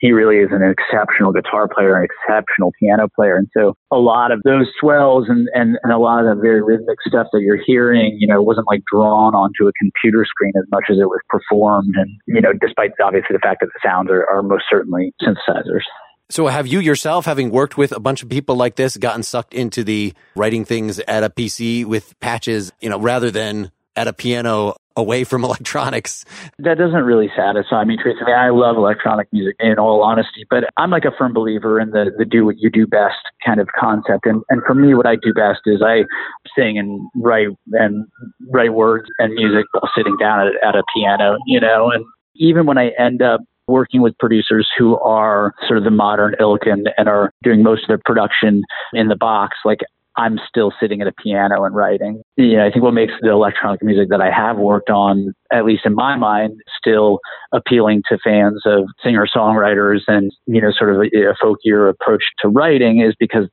[0.00, 3.36] he really is an exceptional guitar player, an exceptional piano player.
[3.36, 6.62] And so a lot of those swells and, and, and a lot of the very
[6.62, 10.64] rhythmic stuff that you're hearing, you know, wasn't like drawn onto a computer screen as
[10.70, 11.94] much as it was performed.
[11.96, 15.84] And, you know, despite obviously the fact that the sounds are, are most certainly synthesizers.
[16.30, 19.52] So have you yourself, having worked with a bunch of people like this, gotten sucked
[19.52, 24.12] into the writing things at a PC with patches, you know, rather than at a
[24.12, 26.24] piano away from electronics?
[26.60, 28.18] That doesn't really satisfy me, Tracy.
[28.22, 31.80] I mean, I love electronic music in all honesty, but I'm like a firm believer
[31.80, 34.24] in the, the do what you do best kind of concept.
[34.24, 36.04] And, and for me, what I do best is I
[36.56, 38.06] sing and write and
[38.52, 42.04] write words and music while sitting down at, at a piano, you know, and
[42.36, 43.40] even when I end up
[43.70, 47.84] working with producers who are sort of the modern ilk and, and are doing most
[47.84, 49.56] of their production in the box.
[49.64, 49.80] Like
[50.16, 52.22] I'm still sitting at a piano and writing.
[52.36, 55.86] Yeah, I think what makes the electronic music that I have worked on, at least
[55.86, 57.20] in my mind, still
[57.52, 62.24] appealing to fans of singer songwriters and, you know, sort of a, a folkier approach
[62.40, 63.48] to writing is because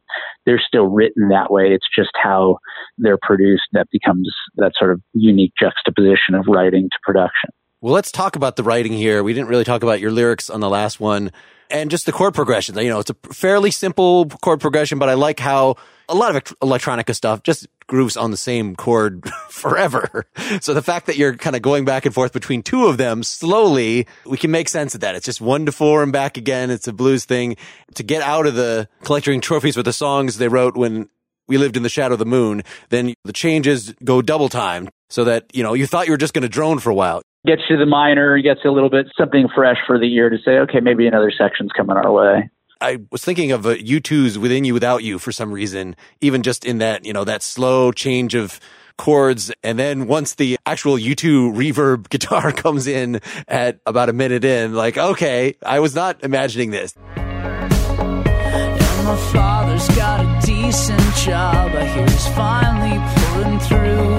[0.45, 1.73] they're still written that way.
[1.73, 2.57] It's just how
[2.97, 7.51] they're produced that becomes that sort of unique juxtaposition of writing to production.
[7.79, 9.21] Well, let's talk about the writing here.
[9.21, 11.31] We didn't really talk about your lyrics on the last one
[11.69, 12.75] and just the chord progression.
[12.75, 15.75] You know, it's a fairly simple chord progression, but I like how
[16.09, 20.25] a lot of electronica stuff just grooves on the same chord forever.
[20.59, 23.21] So the fact that you're kind of going back and forth between two of them
[23.21, 25.13] slowly, we can make sense of that.
[25.13, 26.71] It's just one to four and back again.
[26.71, 27.57] It's a blues thing
[27.93, 31.09] to get out of the collecting trophies with the songs they wrote when
[31.47, 32.63] we lived in the shadow of the moon.
[32.89, 36.33] Then the changes go double time so that, you know, you thought you were just
[36.33, 39.47] going to drone for a while gets you the minor, gets a little bit something
[39.55, 42.49] fresh for the year to say, okay, maybe another section's coming our way.
[42.79, 46.63] I was thinking of uh, U2's Within You Without You for some reason, even just
[46.65, 48.59] in that, you know, that slow change of
[48.97, 49.51] chords.
[49.63, 54.75] And then once the actual U2 reverb guitar comes in at about a minute in,
[54.75, 56.93] like, okay, I was not imagining this.
[57.15, 61.71] And my father's got a decent job.
[61.73, 64.16] I hear he's finally pulling through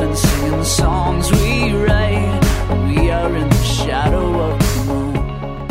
[0.00, 2.40] and singing the songs we write.
[2.88, 5.68] We are in the shadow of the moon.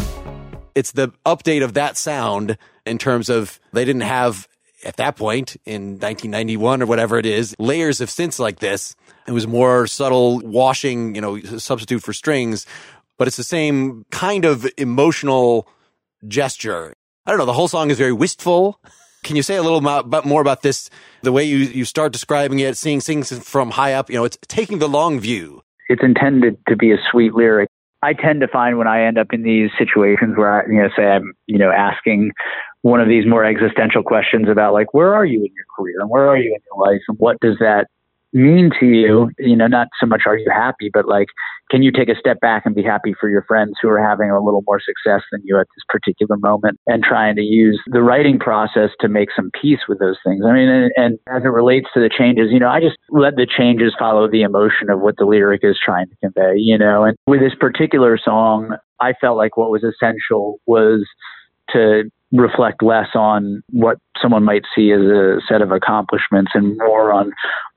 [0.76, 4.48] It's the update of that sound in terms of they didn't have
[4.84, 8.96] at that point in 1991 or whatever it is, layers of synths like this.
[9.28, 12.66] It was more subtle washing, you know, substitute for strings,
[13.18, 15.68] but it's the same kind of emotional
[16.28, 16.94] gesture.
[17.26, 17.46] I don't know.
[17.46, 18.80] The whole song is very wistful.
[19.24, 20.90] Can you say a little about, more about this?
[21.22, 24.38] The way you, you start describing it, seeing things from high up, you know, it's
[24.48, 25.64] taking the long view.
[25.90, 27.70] It's intended to be a sweet lyric.
[28.02, 30.90] I tend to find when I end up in these situations where I, you know,
[30.96, 32.32] say I'm, you know, asking
[32.84, 36.10] one of these more existential questions about like, where are you in your career and
[36.10, 37.88] where are you in your life and what does that
[38.34, 41.28] mean to you, you know, not so much are you happy, but like,
[41.70, 44.32] can you take a step back and be happy for your friends who are having
[44.32, 48.02] a little more success than you at this particular moment and trying to use the
[48.02, 50.44] writing process to make some peace with those things?
[50.48, 53.36] I mean, and, and as it relates to the changes, you know, I just let
[53.36, 57.04] the changes follow the emotion of what the lyric is trying to convey, you know,
[57.04, 61.06] and with this particular song, I felt like what was essential was
[61.72, 67.12] to reflect less on what someone might see as a set of accomplishments and more
[67.12, 67.32] on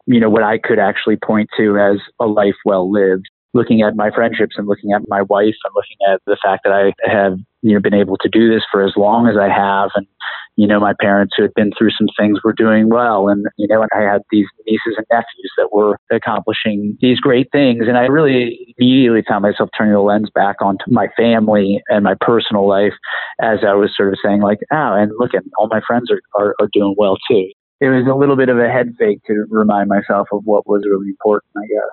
[0.07, 3.27] you know, what I could actually point to as a life well lived.
[3.53, 6.73] Looking at my friendships and looking at my wife and looking at the fact that
[6.73, 9.91] I have, you know, been able to do this for as long as I have
[9.97, 10.07] and,
[10.55, 13.29] you know, my parents who had been through some things were doing well.
[13.29, 17.51] And, you know, and I had these nieces and nephews that were accomplishing these great
[17.51, 17.87] things.
[17.89, 22.15] And I really immediately found myself turning the lens back onto my family and my
[22.21, 22.95] personal life
[23.41, 26.21] as I was sort of saying like, oh, and look at all my friends are,
[26.41, 29.47] are, are doing well too it was a little bit of a head fake to
[29.49, 31.91] remind myself of what was really important, I guess.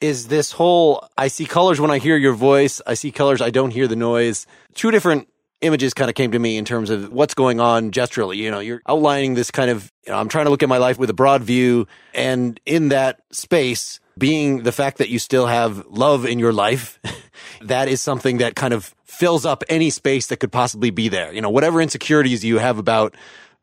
[0.00, 3.50] Is this whole I see colors when I hear your voice, I see colors, I
[3.50, 4.46] don't hear the noise.
[4.74, 5.28] Two different
[5.62, 8.36] images kind of came to me in terms of what's going on gesturally.
[8.36, 10.78] You know, you're outlining this kind of, you know, I'm trying to look at my
[10.78, 11.86] life with a broad view.
[12.14, 17.00] And in that space, being the fact that you still have love in your life,
[17.62, 21.32] that is something that kind of fills up any space that could possibly be there.
[21.32, 23.14] You know, whatever insecurities you have about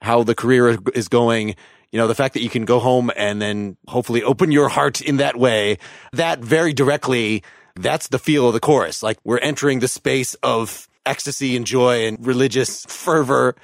[0.04, 1.56] how the career is going.
[1.92, 5.00] You know, the fact that you can go home and then hopefully open your heart
[5.02, 5.78] in that way,
[6.12, 7.44] that very directly,
[7.76, 9.02] that's the feel of the chorus.
[9.02, 13.56] Like we're entering the space of ecstasy and joy and religious fervor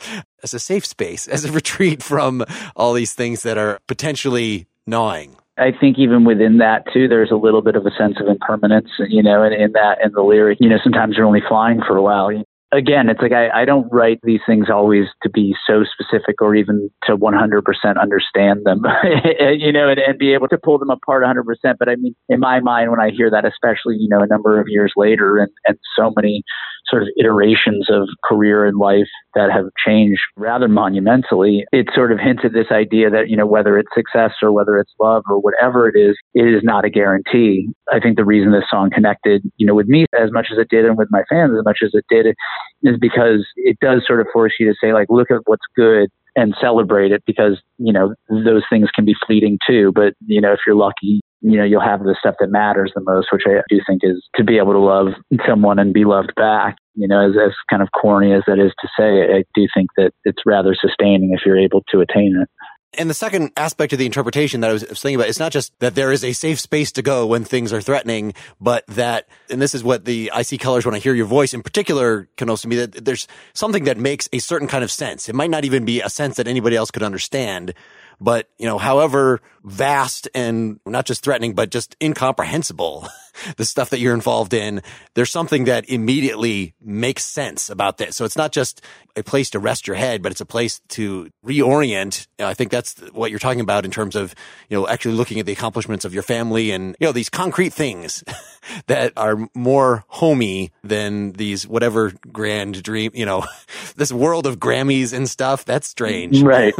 [0.43, 5.35] as a safe space, as a retreat from all these things that are potentially gnawing.
[5.57, 8.87] I think even within that too, there's a little bit of a sense of impermanence,
[9.09, 11.97] you know, and in that in the lyric, you know, sometimes you're only flying for
[11.97, 12.31] a while
[12.71, 16.55] again, it's like I, I don't write these things always to be so specific or
[16.55, 18.83] even to 100% understand them,
[19.57, 21.43] you know, and, and be able to pull them apart 100%.
[21.79, 24.59] But I mean, in my mind, when I hear that, especially, you know, a number
[24.59, 26.43] of years later and, and so many
[26.89, 32.19] sort of iterations of career and life that have changed rather monumentally, it sort of
[32.19, 35.87] hinted this idea that, you know, whether it's success or whether it's love or whatever
[35.87, 37.67] it is, it is not a guarantee.
[37.91, 40.69] I think the reason this song connected, you know, with me as much as it
[40.69, 42.35] did and with my fans as much as it did
[42.83, 46.09] is because it does sort of force you to say, like, look at what's good
[46.35, 49.91] and celebrate it because, you know, those things can be fleeting too.
[49.93, 53.01] But, you know, if you're lucky, you know, you'll have the stuff that matters the
[53.01, 55.07] most, which I do think is to be able to love
[55.47, 56.75] someone and be loved back.
[56.95, 59.89] You know, as, as kind of corny as that is to say, I do think
[59.97, 62.49] that it's rather sustaining if you're able to attain it.
[62.97, 65.77] And the second aspect of the interpretation that I was thinking about, it's not just
[65.79, 69.61] that there is a safe space to go when things are threatening, but that, and
[69.61, 72.49] this is what the I see colors when I hear your voice in particular can
[72.49, 75.29] also me that there's something that makes a certain kind of sense.
[75.29, 77.75] It might not even be a sense that anybody else could understand,
[78.19, 83.07] but, you know, however vast and not just threatening, but just incomprehensible,
[83.57, 84.81] the stuff that you're involved in,
[85.13, 88.15] there's something that immediately makes sense about this.
[88.15, 88.81] So it's not just
[89.15, 92.27] a place to rest your head, but it's a place to reorient.
[92.37, 94.35] You know, I think that's what you're talking about in terms of,
[94.69, 97.73] you know, actually looking at the accomplishments of your family and, you know, these concrete
[97.73, 98.23] things
[98.87, 103.45] that are more homey than these whatever grand dream, you know,
[103.95, 105.65] this world of Grammys and stuff.
[105.65, 106.41] That's strange.
[106.41, 106.73] Right.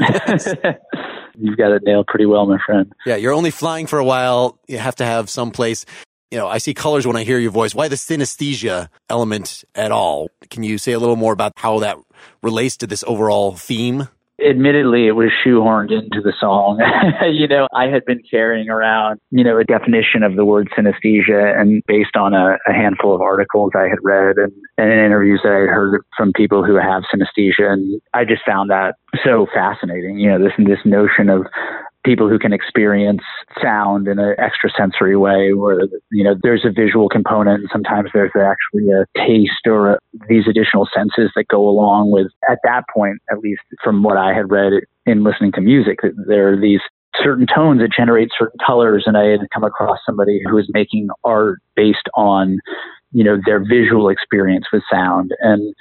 [1.39, 2.93] You've got it nailed pretty well, my friend.
[3.05, 4.59] Yeah, you're only flying for a while.
[4.67, 5.85] You have to have some place.
[6.31, 7.73] You know, I see colors when I hear your voice.
[7.73, 10.29] Why the synesthesia element at all?
[10.49, 11.97] Can you say a little more about how that
[12.43, 14.07] relates to this overall theme?
[14.47, 16.79] Admittedly it was shoehorned into the song.
[17.31, 21.59] you know, I had been carrying around, you know, a definition of the word synesthesia
[21.59, 25.53] and based on a, a handful of articles I had read and, and interviews that
[25.53, 27.71] I had heard from people who have synesthesia.
[27.71, 31.45] And I just found that so fascinating, you know, this, this notion of
[32.05, 33.21] people who can experience
[33.61, 35.81] sound in an extrasensory way where
[36.11, 40.47] you know there's a visual component and sometimes there's actually a taste or a, these
[40.47, 44.49] additional senses that go along with at that point at least from what i had
[44.49, 44.71] read
[45.05, 46.81] in listening to music there are these
[47.23, 49.03] certain tones that generate certain colors.
[49.05, 52.59] And i had come across somebody who was making art based on
[53.11, 55.31] you know their visual experience with sound.
[55.39, 55.73] And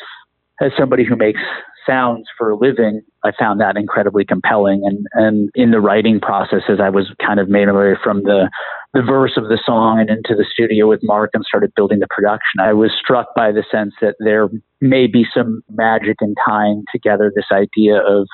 [0.61, 1.41] as somebody who makes
[1.89, 4.83] sounds for a living, I found that incredibly compelling.
[4.85, 8.23] And, and in the writing process, as I was kind of made my way from
[8.23, 8.51] the,
[8.93, 12.07] the verse of the song and into the studio with Mark and started building the
[12.11, 14.49] production, I was struck by the sense that there
[14.81, 18.27] may be some magic in tying together this idea of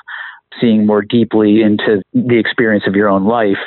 [0.59, 3.57] seeing more deeply into the experience of your own life.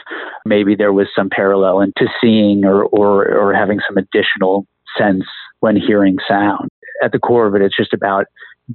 [0.45, 4.67] Maybe there was some parallel into seeing or, or, or having some additional
[4.97, 5.25] sense
[5.61, 6.69] when hearing sound.
[7.03, 8.27] At the core of it, it's just about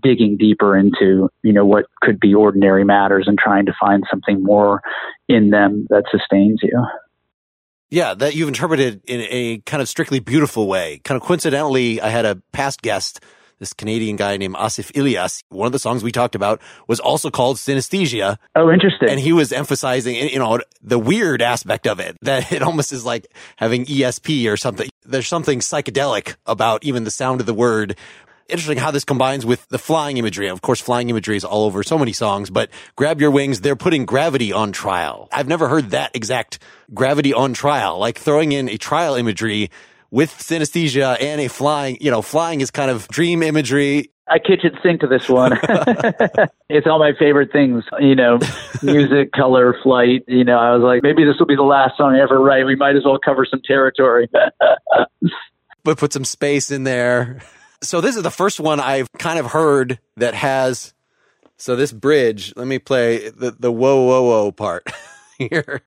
[0.01, 4.41] digging deeper into you know what could be ordinary matters and trying to find something
[4.41, 4.81] more
[5.27, 6.83] in them that sustains you
[7.89, 12.09] yeah that you've interpreted in a kind of strictly beautiful way kind of coincidentally i
[12.09, 13.23] had a past guest
[13.63, 15.41] this Canadian guy named Asif Ilyas.
[15.47, 18.37] One of the songs we talked about was also called Synesthesia.
[18.55, 19.09] Oh, interesting.
[19.09, 23.05] And he was emphasizing, you know, the weird aspect of it, that it almost is
[23.05, 24.89] like having ESP or something.
[25.05, 27.97] There's something psychedelic about even the sound of the word
[28.49, 30.47] interesting how this combines with the flying imagery.
[30.47, 33.61] Of course, flying imagery is all over so many songs, but grab your wings.
[33.61, 35.29] They're putting gravity on trial.
[35.31, 36.59] I've never heard that exact
[36.93, 39.69] gravity on trial, like throwing in a trial imagery
[40.11, 44.11] with synesthesia and a flying, you know, flying is kind of dream imagery.
[44.27, 45.53] I kitchen sink to this one.
[46.69, 48.39] it's all my favorite things, you know,
[48.83, 50.23] music, color, flight.
[50.27, 52.65] You know, I was like, maybe this will be the last song I ever write.
[52.65, 54.29] We might as well cover some territory.
[55.83, 57.41] but put some space in there.
[57.83, 60.93] So this is the first one I've kind of heard that has.
[61.57, 64.87] So this bridge, let me play the the whoa whoa whoa part
[65.37, 65.81] here.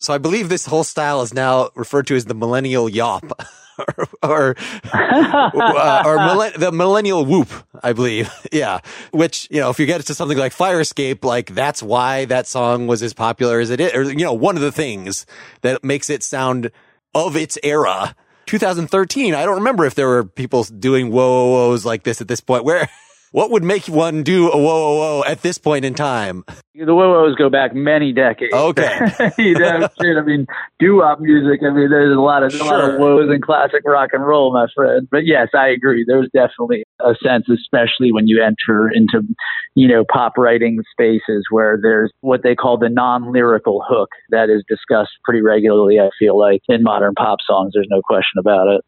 [0.00, 3.30] So I believe this whole style is now referred to as the millennial yawp.
[3.78, 4.56] or or,
[4.92, 7.48] uh, or millen- the millennial whoop,
[7.82, 8.30] I believe.
[8.52, 8.80] yeah.
[9.10, 12.24] Which, you know, if you get it to something like Fire Escape, like that's why
[12.26, 15.26] that song was as popular as it is, or, you know, one of the things
[15.62, 16.70] that makes it sound
[17.14, 18.14] of its era.
[18.46, 22.28] 2013, I don't remember if there were people doing whoa, whoa, whoas like this at
[22.28, 22.64] this point.
[22.64, 22.88] Where,
[23.32, 26.44] what would make one do a whoa, whoa, whoa at this point in time?
[26.74, 28.54] The Whoa-Who's go back many decades.
[28.54, 28.98] Okay.
[29.38, 30.16] you know, shit.
[30.16, 30.46] I mean,
[30.78, 31.60] doo-wop music.
[31.62, 34.52] I mean, there's a lot of a lot of woes in classic rock and roll,
[34.52, 35.06] my friend.
[35.10, 36.04] But yes, I agree.
[36.06, 39.26] There's definitely a sense, especially when you enter into,
[39.74, 44.64] you know, pop writing spaces where there's what they call the non-lyrical hook that is
[44.66, 46.00] discussed pretty regularly.
[46.00, 48.84] I feel like in modern pop songs, there's no question about it.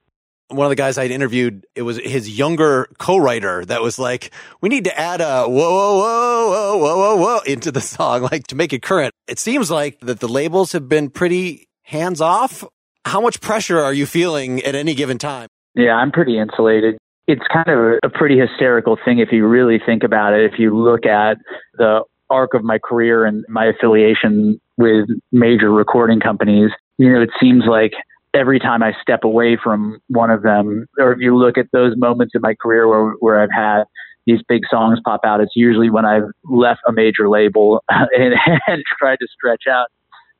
[0.52, 4.30] One of the guys I'd interviewed, it was his younger co-writer that was like,
[4.60, 8.22] we need to add a whoa, whoa, whoa, whoa, whoa, whoa, whoa into the song,
[8.22, 9.12] like to make it current.
[9.26, 12.64] It seems like that the labels have been pretty hands off.
[13.04, 15.48] How much pressure are you feeling at any given time?
[15.74, 16.98] Yeah, I'm pretty insulated.
[17.26, 20.52] It's kind of a, a pretty hysterical thing if you really think about it.
[20.52, 21.38] If you look at
[21.74, 27.30] the arc of my career and my affiliation with major recording companies, you know, it
[27.40, 27.92] seems like
[28.34, 31.94] every time I step away from one of them, or if you look at those
[31.96, 33.84] moments in my career where, where I've had
[34.26, 38.34] these big songs pop out, it's usually when I've left a major label and,
[38.66, 39.88] and tried to stretch out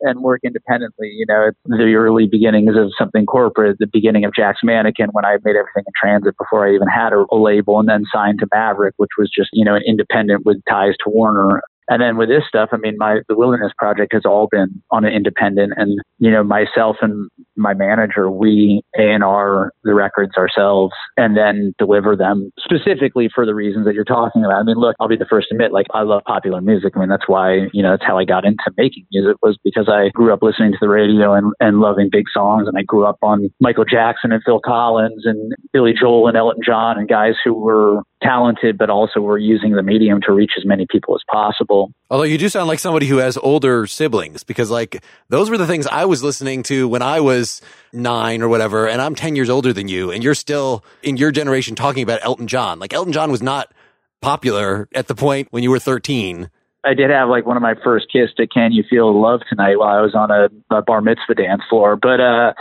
[0.02, 1.08] and work independently.
[1.08, 5.24] You know, it's the early beginnings of something corporate, the beginning of Jack's Mannequin when
[5.24, 8.40] I made everything in transit before I even had a, a label and then signed
[8.40, 11.62] to Maverick, which was just, you know, an independent with ties to Warner.
[11.88, 15.04] And then with this stuff, I mean, my the Wilderness Project has all been on
[15.04, 20.32] an independent, and you know, myself and my manager, we A and R the records
[20.36, 24.60] ourselves, and then deliver them specifically for the reasons that you're talking about.
[24.60, 26.92] I mean, look, I'll be the first to admit, like, I love popular music.
[26.96, 29.88] I mean, that's why you know that's how I got into making music was because
[29.88, 33.04] I grew up listening to the radio and and loving big songs, and I grew
[33.04, 37.34] up on Michael Jackson and Phil Collins and Billy Joel and Elton John and guys
[37.44, 41.22] who were talented, but also we're using the medium to reach as many people as
[41.30, 41.92] possible.
[42.10, 45.66] Although you do sound like somebody who has older siblings because like those were the
[45.66, 47.60] things I was listening to when I was
[47.92, 48.88] nine or whatever.
[48.88, 52.20] And I'm 10 years older than you and you're still in your generation talking about
[52.22, 52.78] Elton John.
[52.78, 53.72] Like Elton John was not
[54.20, 56.48] popular at the point when you were 13.
[56.84, 59.78] I did have like one of my first kiss to Can You Feel Love Tonight
[59.78, 61.96] while I was on a, a bar mitzvah dance floor.
[61.96, 62.54] But uh,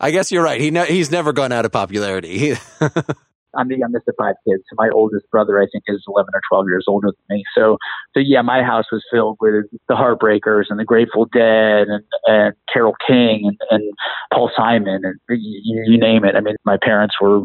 [0.00, 0.60] I guess you're right.
[0.60, 2.54] He ne- he's never gone out of popularity.
[3.56, 4.62] I'm the youngest of five kids.
[4.68, 7.44] So my oldest brother, I think, is 11 or 12 years older than me.
[7.56, 7.78] So,
[8.14, 12.54] so yeah, my house was filled with the Heartbreakers and the Grateful Dead and, and
[12.72, 13.92] Carole King and, and
[14.32, 16.34] Paul Simon and you, you name it.
[16.36, 17.40] I mean, my parents were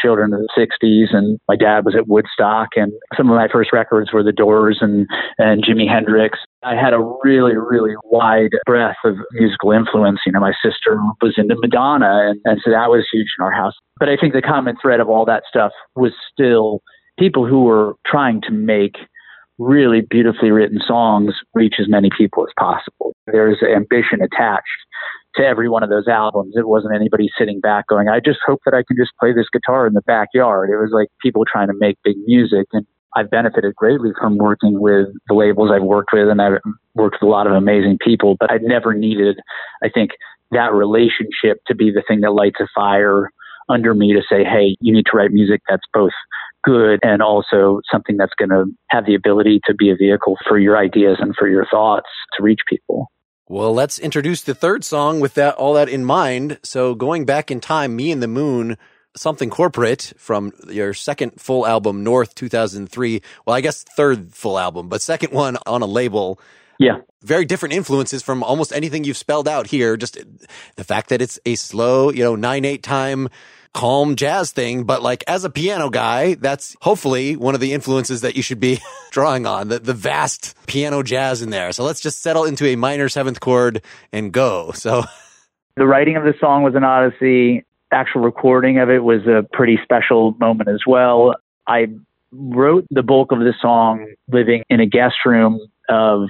[0.00, 3.72] children of the 60s and my dad was at Woodstock and some of my first
[3.72, 5.06] records were the Doors and,
[5.38, 6.38] and Jimi Hendrix.
[6.64, 10.20] I had a really, really wide breadth of musical influence.
[10.26, 13.52] You know, my sister was into Madonna and, and so that was huge in our
[13.52, 13.74] house.
[13.98, 16.80] But I think the common thread of all that stuff was still
[17.18, 18.96] people who were trying to make
[19.58, 23.12] really beautifully written songs reach as many people as possible.
[23.26, 24.66] There's ambition attached
[25.34, 26.54] to every one of those albums.
[26.56, 29.46] It wasn't anybody sitting back going, I just hope that I can just play this
[29.52, 30.70] guitar in the backyard.
[30.70, 32.66] It was like people trying to make big music.
[32.72, 32.86] And
[33.16, 36.60] I've benefited greatly from working with the labels I've worked with, and I've
[36.94, 39.38] worked with a lot of amazing people, but I never needed,
[39.82, 40.10] I think,
[40.50, 43.30] that relationship to be the thing that lights a fire
[43.68, 46.12] under me to say, hey, you need to write music that's both
[46.64, 50.58] good and also something that's going to have the ability to be a vehicle for
[50.58, 53.10] your ideas and for your thoughts to reach people.
[53.46, 56.58] Well, let's introduce the third song with that all that in mind.
[56.62, 58.76] So going back in time, Me and the Moon,
[59.16, 63.22] something corporate from your second full album, North 2003.
[63.46, 66.40] Well, I guess third full album, but second one on a label.
[66.78, 66.98] Yeah.
[67.22, 69.96] Very different influences from almost anything you've spelled out here.
[69.96, 70.18] Just
[70.76, 73.28] the fact that it's a slow, you know, nine, eight time
[73.74, 74.84] calm jazz thing.
[74.84, 78.60] But like as a piano guy, that's hopefully one of the influences that you should
[78.60, 78.80] be
[79.10, 81.72] drawing on the, the vast piano jazz in there.
[81.72, 83.82] So let's just settle into a minor seventh chord
[84.12, 84.72] and go.
[84.72, 85.04] So
[85.78, 87.64] The writing of the song was an odyssey.
[87.92, 91.34] Actual recording of it was a pretty special moment as well.
[91.66, 91.86] I
[92.32, 95.58] wrote the bulk of the song living in a guest room
[95.88, 96.28] of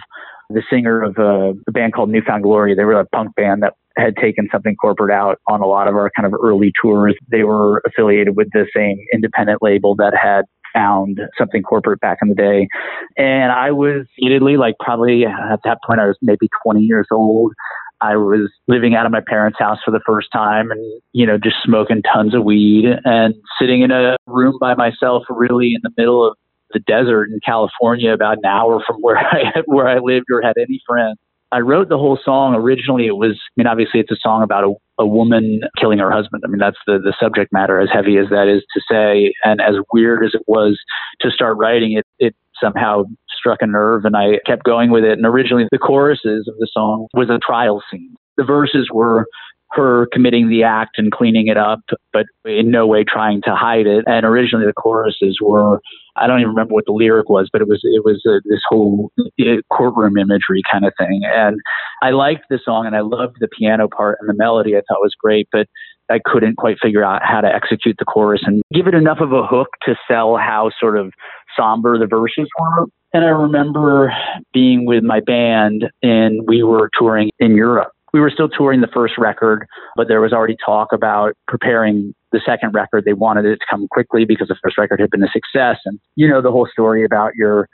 [0.51, 2.75] the singer of a, a band called New Found Glory.
[2.75, 5.95] They were a punk band that had taken something corporate out on a lot of
[5.95, 7.17] our kind of early tours.
[7.31, 12.29] They were affiliated with the same independent label that had found something corporate back in
[12.29, 12.69] the day.
[13.17, 17.53] And I was admittedly like probably at that point I was maybe 20 years old.
[18.01, 21.39] I was living out of my parents' house for the first time and, you know,
[21.39, 25.91] just smoking tons of weed and sitting in a room by myself, really in the
[25.97, 26.37] middle of
[26.73, 30.57] the desert in California, about an hour from where I where I lived or had
[30.57, 31.19] any friends.
[31.51, 32.55] I wrote the whole song.
[32.55, 36.11] Originally, it was, I mean, obviously, it's a song about a, a woman killing her
[36.11, 36.43] husband.
[36.45, 39.33] I mean, that's the, the subject matter, as heavy as that is to say.
[39.45, 40.79] And as weird as it was
[41.23, 45.13] to start writing it, it somehow struck a nerve and I kept going with it.
[45.13, 48.15] And originally, the choruses of the song was a trial scene.
[48.37, 49.27] The verses were
[49.73, 51.81] her committing the act and cleaning it up,
[52.13, 54.05] but in no way trying to hide it.
[54.07, 55.81] And originally, the choruses were
[56.21, 58.61] I don't even remember what the lyric was, but it was it was uh, this
[58.69, 61.23] whole uh, courtroom imagery kind of thing.
[61.25, 61.61] And
[62.03, 64.77] I liked the song and I loved the piano part and the melody.
[64.77, 65.67] I thought was great, but
[66.11, 69.33] I couldn't quite figure out how to execute the chorus and give it enough of
[69.33, 71.13] a hook to sell how sort of
[71.57, 72.87] somber the verses were.
[73.13, 74.13] And I remember
[74.53, 78.89] being with my band and we were touring in Europe we were still touring the
[78.89, 79.67] first record,
[79.97, 83.05] but there was already talk about preparing the second record.
[83.05, 85.79] They wanted it to come quickly because the first record had been a success.
[85.85, 87.69] And you know the whole story about your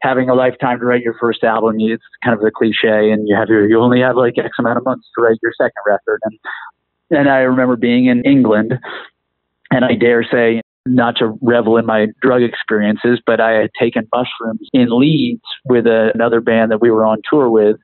[0.00, 1.76] having a lifetime to write your first album.
[1.78, 4.78] It's kind of the cliche, and you have your you only have like X amount
[4.78, 6.20] of months to write your second record.
[6.24, 6.38] And
[7.10, 8.78] and I remember being in England,
[9.70, 14.06] and I dare say not to revel in my drug experiences, but I had taken
[14.12, 17.76] mushrooms in Leeds with a, another band that we were on tour with,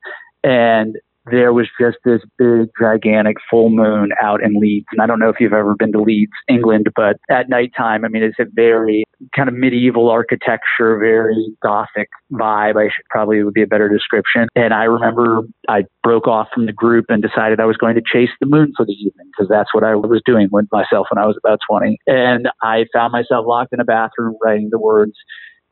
[0.44, 0.96] and
[1.30, 4.86] there was just this big, gigantic full moon out in Leeds.
[4.92, 8.08] And I don't know if you've ever been to Leeds, England, but at nighttime, I
[8.08, 9.04] mean, it's a very
[9.34, 12.76] kind of medieval architecture, very gothic vibe.
[12.76, 14.48] I should probably would be a better description.
[14.54, 18.02] And I remember I broke off from the group and decided I was going to
[18.02, 21.22] chase the moon for the evening because that's what I was doing with myself when
[21.22, 21.98] I was about 20.
[22.06, 25.12] And I found myself locked in a bathroom writing the words,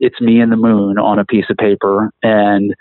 [0.01, 2.11] it's me and the moon on a piece of paper.
[2.23, 2.75] And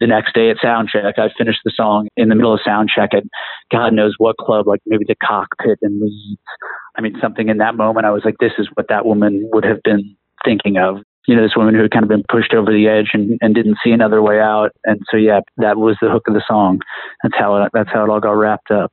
[0.00, 3.24] the next day at soundcheck, I finished the song in the middle of soundcheck at
[3.72, 6.40] God knows what club, like maybe the cockpit in Leeds.
[6.96, 9.64] I mean, something in that moment, I was like, this is what that woman would
[9.64, 10.98] have been thinking of.
[11.26, 13.54] You know, this woman who had kind of been pushed over the edge and, and
[13.54, 14.70] didn't see another way out.
[14.84, 16.80] And so, yeah, that was the hook of the song.
[17.22, 18.92] That's how it, that's how it all got wrapped up.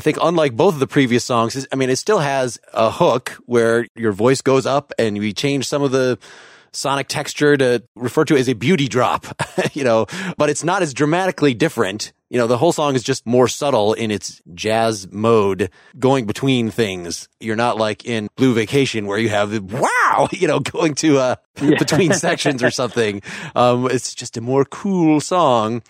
[0.00, 3.86] think unlike both of the previous songs, I mean, it still has a hook where
[3.94, 6.18] your voice goes up and we change some of the
[6.72, 9.26] sonic texture to refer to as a beauty drop,
[9.72, 12.12] you know, but it's not as dramatically different.
[12.30, 16.70] You know, the whole song is just more subtle in its jazz mode going between
[16.70, 17.28] things.
[17.40, 21.18] You're not like in Blue Vacation where you have the wow, you know, going to
[21.18, 23.20] uh between sections or something.
[23.54, 25.82] Um, it's just a more cool song.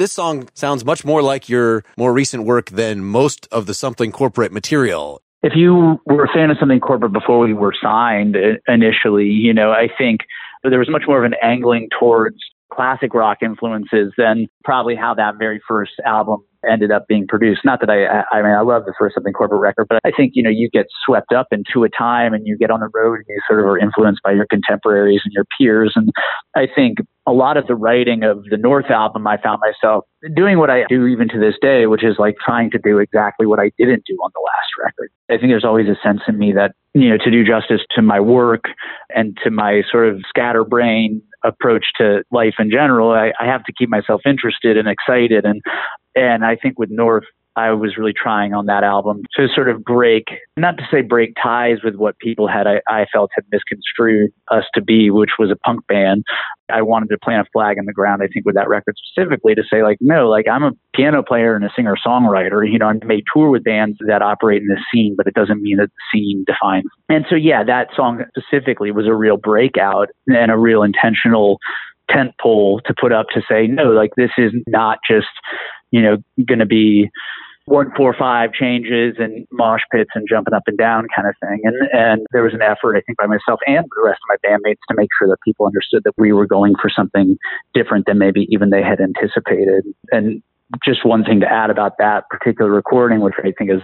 [0.00, 4.12] This song sounds much more like your more recent work than most of the something
[4.12, 5.20] corporate material.
[5.42, 9.52] if you were a fan of something corporate before we were signed uh, initially, you
[9.52, 10.20] know, I think
[10.62, 12.38] there was much more of an angling towards
[12.72, 17.60] classic rock influences than probably how that very first album ended up being produced.
[17.64, 20.32] Not that I, I mean, I love the first something corporate record, but I think,
[20.34, 23.16] you know, you get swept up into a time and you get on the road
[23.16, 25.92] and you sort of are influenced by your contemporaries and your peers.
[25.96, 26.10] And
[26.54, 30.04] I think a lot of the writing of the North album, I found myself
[30.34, 33.46] doing what I do even to this day, which is like trying to do exactly
[33.46, 35.10] what I didn't do on the last record.
[35.30, 38.02] I think there's always a sense in me that, you know, to do justice to
[38.02, 38.64] my work
[39.14, 43.72] and to my sort of scatterbrain approach to life in general, I, I have to
[43.72, 45.44] keep myself interested and excited.
[45.44, 45.62] And,
[46.14, 47.24] and I think with North,
[47.56, 51.34] I was really trying on that album to sort of break, not to say break
[51.42, 55.50] ties with what people had, I, I felt had misconstrued us to be, which was
[55.50, 56.24] a punk band.
[56.72, 59.56] I wanted to plant a flag in the ground, I think, with that record specifically
[59.56, 62.70] to say, like, no, like, I'm a piano player and a singer songwriter.
[62.70, 65.60] You know, I may tour with bands that operate in this scene, but it doesn't
[65.60, 66.84] mean that the scene defines.
[67.08, 71.58] And so, yeah, that song specifically was a real breakout and a real intentional
[72.08, 75.28] tent pole to put up to say, no, like, this is not just,
[75.90, 76.16] you know,
[76.46, 77.10] going to be
[77.66, 81.60] one four five changes and mosh pits and jumping up and down kind of thing.
[81.64, 84.48] And and there was an effort I think by myself and the rest of my
[84.48, 87.36] bandmates to make sure that people understood that we were going for something
[87.72, 89.84] different than maybe even they had anticipated.
[90.10, 90.42] And
[90.84, 93.80] just one thing to add about that particular recording, which I think is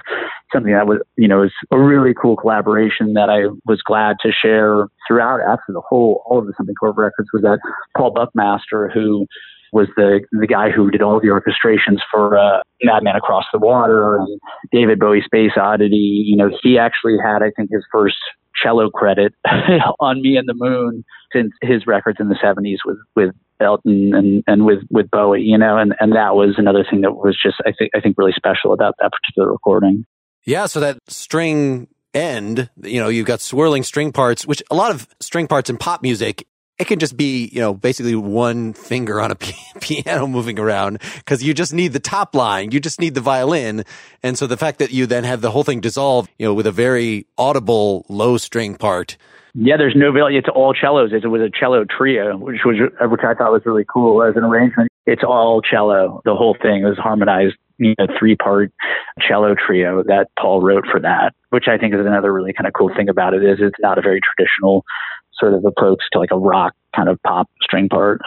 [0.52, 4.30] something that was, you know, is a really cool collaboration that I was glad to
[4.30, 7.58] share throughout after the whole, all of the Something Corp records was that
[7.96, 9.26] Paul Buckmaster, who
[9.72, 14.16] was the the guy who did all the orchestrations for uh, Madman Across the Water
[14.16, 14.40] and
[14.72, 16.24] David Bowie Space Oddity.
[16.26, 18.16] You know, he actually had, I think, his first
[18.62, 19.34] cello credit
[20.00, 24.44] on Me and the Moon since his records in the '70s with with Elton and
[24.46, 25.42] and with with Bowie.
[25.42, 28.16] You know, and and that was another thing that was just I think I think
[28.18, 30.04] really special about that particular recording.
[30.44, 34.90] Yeah, so that string end, you know, you've got swirling string parts, which a lot
[34.90, 36.46] of string parts in pop music,
[36.78, 41.00] it can just be, you know, basically one finger on a p- piano moving around
[41.16, 42.70] because you just need the top line.
[42.70, 43.84] You just need the violin.
[44.22, 46.66] And so the fact that you then have the whole thing dissolve, you know, with
[46.66, 49.16] a very audible low string part.
[49.58, 50.38] Yeah, there's no value.
[50.38, 51.12] It's all cellos.
[51.14, 54.44] It was a cello trio, which was which I thought was really cool as an
[54.44, 54.90] arrangement.
[55.06, 56.20] It's all cello.
[56.26, 58.70] The whole thing was harmonized, you know, three part
[59.26, 62.74] cello trio that Paul wrote for that, which I think is another really kind of
[62.74, 64.84] cool thing about it is it's not a very traditional
[65.38, 68.20] sort of approach to like a rock kind of pop string part.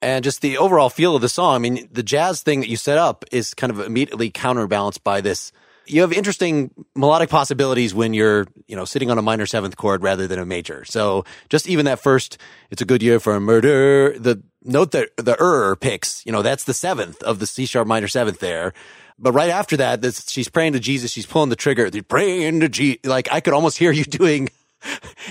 [0.00, 1.54] And just the overall feel of the song.
[1.54, 5.20] I mean, the jazz thing that you set up is kind of immediately counterbalanced by
[5.20, 5.52] this.
[5.86, 10.02] You have interesting melodic possibilities when you're, you know, sitting on a minor seventh chord
[10.02, 10.84] rather than a major.
[10.84, 12.38] So just even that first,
[12.70, 14.18] it's a good year for a murder.
[14.18, 17.86] The note that the er picks, you know, that's the seventh of the C sharp
[17.86, 18.72] minor seventh there.
[19.18, 21.12] But right after that, this, she's praying to Jesus.
[21.12, 21.90] She's pulling the trigger.
[21.90, 23.04] They're praying to Jesus.
[23.04, 24.48] Like I could almost hear you doing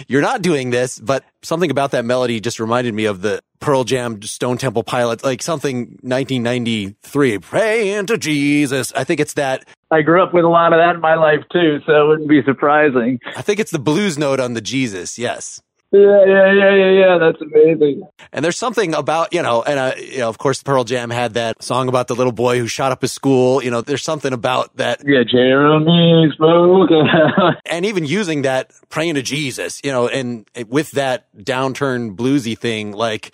[0.08, 3.84] you're not doing this, but something about that melody just reminded me of the Pearl
[3.84, 8.92] Jam Stone Temple Pilots, like something 1993, praying to Jesus.
[8.94, 11.42] I think it's that, I grew up with a lot of that in my life
[11.52, 13.20] too, so it wouldn't be surprising.
[13.36, 15.20] I think it's the blues note on the Jesus.
[15.20, 15.62] Yes.
[15.92, 17.18] Yeah, yeah, yeah, yeah, yeah.
[17.18, 18.04] That's amazing.
[18.32, 21.34] And there's something about, you know, and, uh, you know, of course, Pearl Jam had
[21.34, 23.62] that song about the little boy who shot up his school.
[23.62, 25.02] You know, there's something about that.
[25.06, 26.90] Yeah, Jeremy spoke.
[27.66, 32.92] And even using that praying to Jesus, you know, and with that downturn bluesy thing,
[32.92, 33.34] like,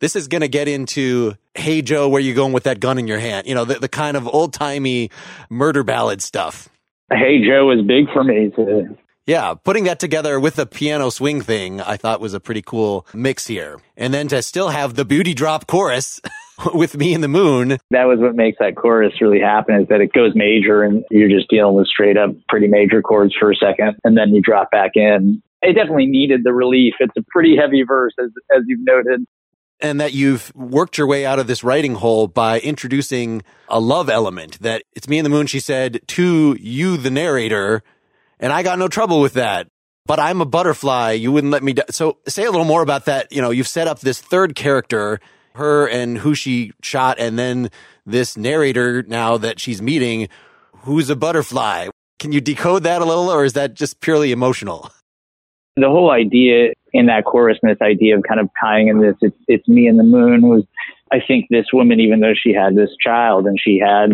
[0.00, 3.06] this is going to get into, Hey Joe, where you going with that gun in
[3.06, 3.46] your hand?
[3.46, 5.10] You know, the, the kind of old timey
[5.50, 6.68] murder ballad stuff.
[7.10, 8.96] hey, Joe was big for me too.
[9.28, 13.06] Yeah, putting that together with the piano swing thing, I thought was a pretty cool
[13.12, 13.78] mix here.
[13.94, 16.18] And then to still have the booty drop chorus
[16.72, 17.76] with me and the moon.
[17.90, 21.28] That was what makes that chorus really happen is that it goes major and you're
[21.28, 24.70] just dealing with straight up pretty major chords for a second and then you drop
[24.70, 25.42] back in.
[25.60, 26.94] It definitely needed the relief.
[26.98, 29.26] It's a pretty heavy verse as as you've noted.
[29.78, 34.08] And that you've worked your way out of this writing hole by introducing a love
[34.08, 37.82] element that it's me and the moon, she said, to you, the narrator.
[38.40, 39.68] And I got no trouble with that.
[40.06, 41.12] But I'm a butterfly.
[41.12, 41.74] You wouldn't let me.
[41.74, 43.30] Do- so say a little more about that.
[43.30, 45.20] You know, you've set up this third character,
[45.54, 47.70] her and who she shot, and then
[48.06, 50.28] this narrator now that she's meeting
[50.82, 51.88] who's a butterfly.
[52.18, 54.90] Can you decode that a little, or is that just purely emotional?
[55.76, 59.14] The whole idea in that chorus and this idea of kind of tying in this,
[59.20, 60.64] it's, it's me and the moon was,
[61.12, 64.12] I think this woman, even though she had this child and she had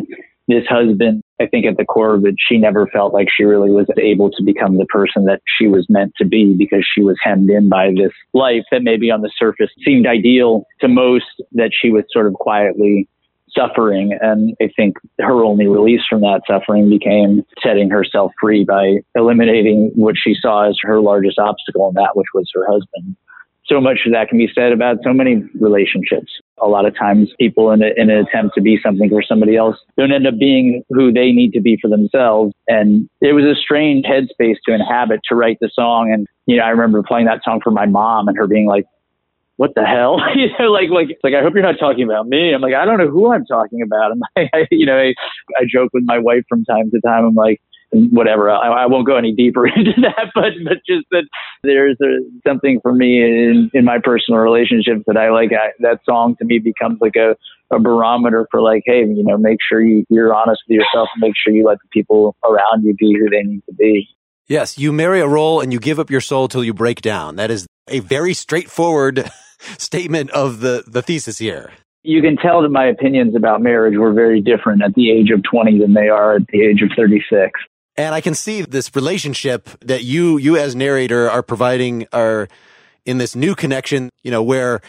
[0.49, 3.71] this husband, I think at the core of it, she never felt like she really
[3.71, 7.17] was able to become the person that she was meant to be because she was
[7.23, 11.73] hemmed in by this life that maybe on the surface seemed ideal to most, that
[11.73, 13.09] she was sort of quietly
[13.51, 14.17] suffering.
[14.21, 19.91] And I think her only release from that suffering became setting herself free by eliminating
[19.95, 23.17] what she saw as her largest obstacle, and that which was her husband.
[23.67, 26.33] So much of that can be said about so many relationships.
[26.61, 29.57] A lot of times people in, a, in an attempt to be something for somebody
[29.57, 32.55] else don't end up being who they need to be for themselves.
[32.69, 36.13] And it was a strange headspace to inhabit to write the song.
[36.13, 38.85] And, you know, I remember playing that song for my mom and her being like,
[39.57, 40.21] what the hell?
[40.35, 42.53] you know, like, like, like, I hope you're not talking about me.
[42.53, 44.13] I'm like, I don't know who I'm talking about.
[44.13, 45.15] And I, I you know, I,
[45.59, 47.25] I joke with my wife from time to time.
[47.25, 47.63] I'm like,
[47.95, 48.51] whatever.
[48.51, 51.25] I, I won't go any deeper into that, but, but just that
[51.63, 55.51] there's a, something for me in, in my personal relationships that I like.
[55.53, 57.37] I, that song to me becomes like a,
[57.75, 61.21] a barometer for like, hey, you know, make sure you, you're honest with yourself and
[61.21, 64.09] make sure you let the people around you be who they need to be.
[64.47, 67.37] Yes, you marry a role and you give up your soul till you break down.
[67.37, 69.31] That is a very straightforward
[69.79, 71.73] statement of the, the thesis here.
[72.03, 75.43] You can tell that my opinions about marriage were very different at the age of
[75.51, 77.51] 20 than they are at the age of 36.
[77.97, 82.49] And I can see this relationship that you, you as narrator are providing are
[83.05, 84.81] in this new connection, you know, where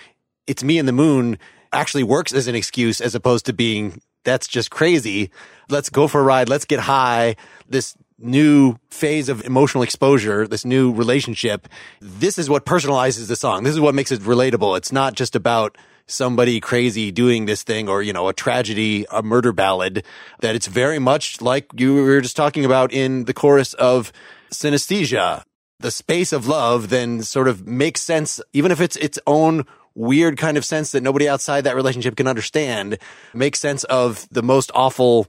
[0.47, 1.37] it's me and the moon
[1.71, 5.29] actually works as an excuse as opposed to being that's just crazy.
[5.69, 6.49] Let's go for a ride.
[6.49, 7.35] Let's get high.
[7.69, 11.67] This new phase of emotional exposure, this new relationship.
[12.01, 13.63] This is what personalizes the song.
[13.63, 14.77] This is what makes it relatable.
[14.77, 15.77] It's not just about
[16.07, 20.03] somebody crazy doing this thing or, you know, a tragedy, a murder ballad,
[20.41, 24.11] that it's very much like you were just talking about in the chorus of
[24.51, 25.43] synesthesia.
[25.79, 30.37] The space of love then sort of makes sense, even if it's its own weird
[30.37, 32.97] kind of sense that nobody outside that relationship can understand,
[33.33, 35.27] makes sense of the most awful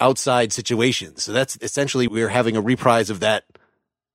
[0.00, 1.22] outside situations.
[1.22, 3.44] So that's essentially we're having a reprise of that,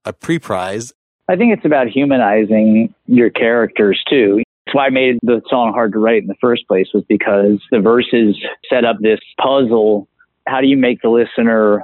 [0.03, 0.93] a pre-prize.
[1.27, 4.43] I think it's about humanizing your characters too.
[4.76, 7.80] Why I made the song hard to write in the first place was because the
[7.80, 8.38] verses
[8.69, 10.09] set up this puzzle.
[10.49, 11.82] How do you make the listener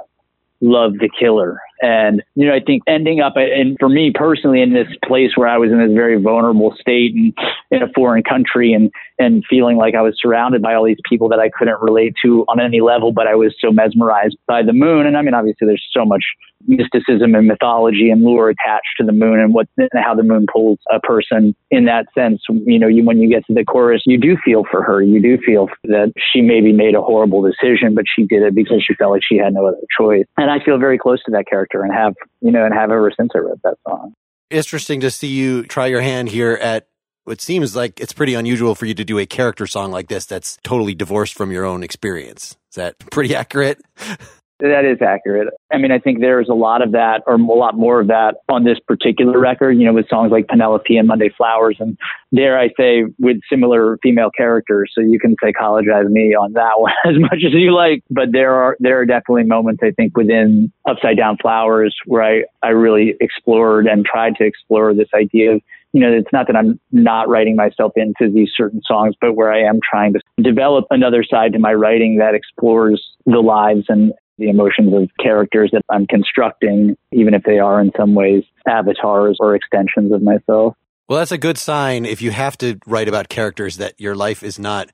[0.60, 1.58] love the killer?
[1.82, 5.48] And, you know, I think ending up, and for me personally, in this place where
[5.48, 7.34] I was in this very vulnerable state and
[7.72, 11.28] in a foreign country and, and feeling like I was surrounded by all these people
[11.30, 14.72] that I couldn't relate to on any level, but I was so mesmerized by the
[14.72, 15.06] moon.
[15.06, 16.22] And I mean, obviously, there's so much
[16.66, 20.78] mysticism and mythology and lure attached to the moon and what how the moon pulls
[20.92, 22.40] a person in that sense.
[22.48, 25.02] You know you when you get to the chorus you do feel for her.
[25.02, 28.82] You do feel that she maybe made a horrible decision but she did it because
[28.86, 30.24] she felt like she had no other choice.
[30.36, 32.90] And i feel very close to that character character and have, you know, and have
[32.90, 34.14] ever since I wrote that song.
[34.50, 36.86] Interesting to see you try your hand here at
[37.24, 40.26] what seems like it's pretty unusual for you to do a character song like this
[40.26, 42.56] that's totally divorced from your own experience.
[42.70, 43.80] Is that pretty accurate?
[44.62, 45.52] That is accurate.
[45.72, 48.36] I mean, I think there's a lot of that, or a lot more of that
[48.48, 51.98] on this particular record, you know, with songs like Penelope and Monday Flowers, and
[52.32, 54.92] dare I say, with similar female characters.
[54.94, 58.04] So you can psychologize me on that one as much as you like.
[58.08, 62.44] But there are, there are definitely moments, I think, within Upside Down Flowers where I,
[62.62, 66.56] I really explored and tried to explore this idea of you know, it's not that
[66.56, 70.86] I'm not writing myself into these certain songs, but where I am trying to develop
[70.90, 75.82] another side to my writing that explores the lives and the emotions of characters that
[75.88, 80.74] I'm constructing, even if they are in some ways avatars or extensions of myself.
[81.08, 84.42] Well, that's a good sign if you have to write about characters that your life
[84.42, 84.90] is not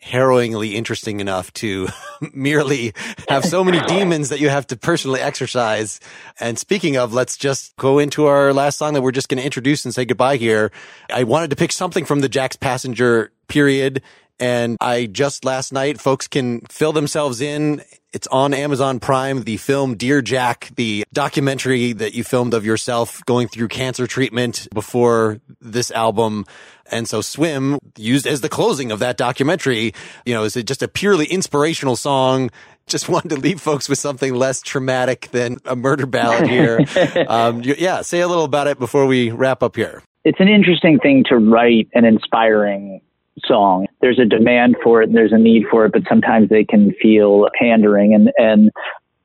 [0.00, 1.88] harrowingly interesting enough to
[2.32, 2.92] merely
[3.28, 6.00] have so many demons that you have to personally exorcise.
[6.38, 9.44] And speaking of, let's just go into our last song that we're just going to
[9.44, 10.70] introduce and say goodbye here.
[11.12, 14.02] I wanted to pick something from the Jack's Passenger period.
[14.38, 17.82] And I just last night, folks can fill themselves in
[18.16, 23.22] it's on Amazon Prime, the film Dear Jack, the documentary that you filmed of yourself
[23.26, 26.46] going through cancer treatment before this album.
[26.90, 29.92] And so Swim used as the closing of that documentary,
[30.24, 32.48] you know, is it just a purely inspirational song.
[32.86, 36.80] Just wanted to leave folks with something less traumatic than a murder ballad here.
[37.28, 40.02] um, yeah, say a little about it before we wrap up here.
[40.24, 43.02] It's an interesting thing to write an inspiring
[43.44, 43.86] song.
[44.00, 46.92] There's a demand for it and there's a need for it, but sometimes they can
[47.00, 48.14] feel pandering.
[48.14, 48.70] And, and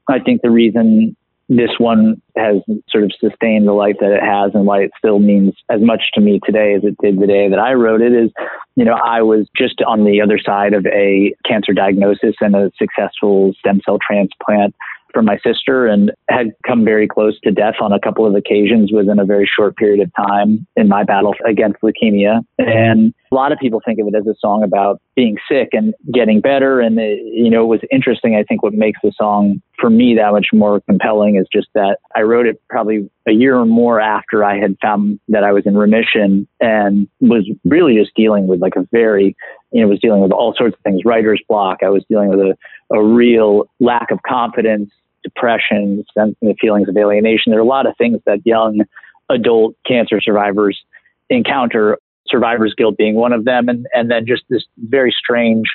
[0.10, 1.16] I think the reason
[1.50, 2.58] this one has
[2.90, 6.02] sort of sustained the life that it has and why it still means as much
[6.14, 8.32] to me today as it did the day that I wrote it is,
[8.78, 12.72] you know, I was just on the other side of a cancer diagnosis and a
[12.78, 14.74] successful stem cell transplant
[15.14, 18.92] from my sister and had come very close to death on a couple of occasions
[18.92, 22.42] within a very short period of time in my battle against leukemia.
[22.58, 25.94] And a lot of people think of it as a song about being sick and
[26.14, 26.82] getting better.
[26.82, 28.36] And, it, you know, it was interesting.
[28.36, 31.98] I think what makes the song for me that much more compelling is just that
[32.16, 35.66] I wrote it probably a year or more after I had found that I was
[35.66, 39.36] in remission and was really just dealing with like a very,
[39.72, 41.80] you know, was dealing with all sorts of things, writer's block.
[41.84, 42.58] I was dealing with a,
[42.94, 44.92] a real lack of confidence,
[45.24, 47.52] depression, the feelings of alienation.
[47.52, 48.82] There are a lot of things that young
[49.30, 50.82] adult cancer survivors
[51.30, 51.98] encounter
[52.28, 55.66] survivor's guilt being one of them, and, and then just this very strange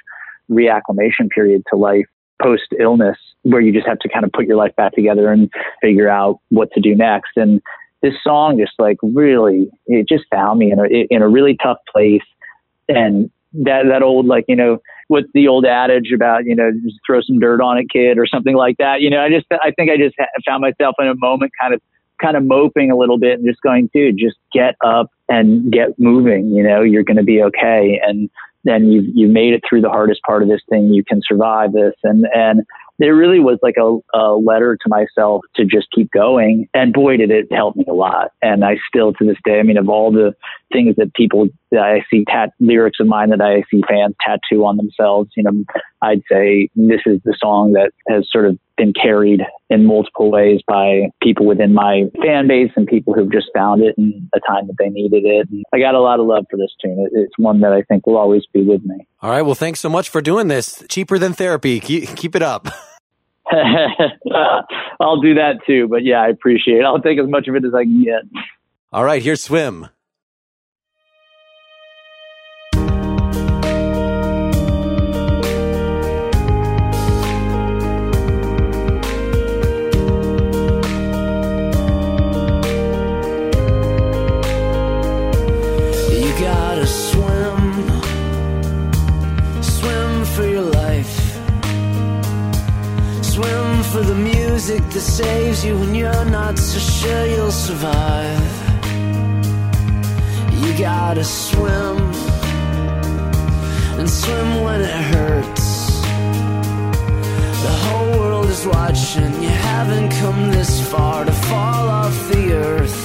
[0.51, 2.07] reacclimation period to life
[2.43, 5.51] post illness where you just have to kind of put your life back together and
[5.81, 7.31] figure out what to do next.
[7.37, 7.61] And
[8.03, 11.79] this song just like really, it just found me in a, in a really tough
[11.91, 12.23] place.
[12.89, 16.99] And that, that old, like, you know, what's the old adage about, you know, just
[17.07, 19.01] throw some dirt on it, kid, or something like that.
[19.01, 21.81] You know, I just, I think I just found myself in a moment kind of
[22.21, 25.99] kind of moping a little bit and just going, dude, just get up and get
[25.99, 26.51] moving.
[26.51, 28.01] You know, you're going to be okay.
[28.05, 28.31] And
[28.65, 30.93] then you've you made it through the hardest part of this thing.
[30.93, 31.95] You can survive this.
[32.03, 32.63] And and
[32.99, 36.69] it really was like a, a letter to myself to just keep going.
[36.73, 38.33] And boy, did it help me a lot.
[38.41, 40.35] And I still to this day, I mean, of all the
[40.73, 44.65] things that people that I see tat lyrics of mine that I see fans tattoo
[44.65, 45.65] on themselves, you know,
[46.03, 50.61] I'd say this is the song that has sort of been carried in multiple ways
[50.69, 54.67] by people within my fan base and people who've just found it in a time
[54.67, 55.49] that they needed it.
[55.51, 57.09] And I got a lot of love for this tune.
[57.13, 59.07] It's one that I think will always be with me.
[59.23, 59.43] All right.
[59.43, 60.85] Well, thanks so much for doing this.
[60.89, 61.81] Cheaper than therapy.
[61.81, 62.69] Keep, keep it up.
[65.01, 65.87] I'll do that too.
[65.89, 66.85] But yeah, I appreciate it.
[66.85, 68.23] I'll take as much of it as I can get.
[68.93, 69.23] All right.
[69.23, 69.89] Here's Swim.
[94.69, 98.51] Music that saves you when you're not so sure you'll survive.
[100.61, 101.99] You gotta swim
[103.99, 106.01] and swim when it hurts.
[107.67, 109.33] The whole world is watching.
[109.41, 113.01] You haven't come this far to fall off the earth.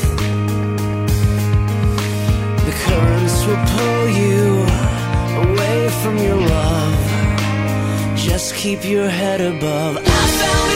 [2.68, 4.46] The currents will pull you
[5.46, 6.98] away from your love.
[8.16, 9.98] Just keep your head above.
[9.98, 10.71] I found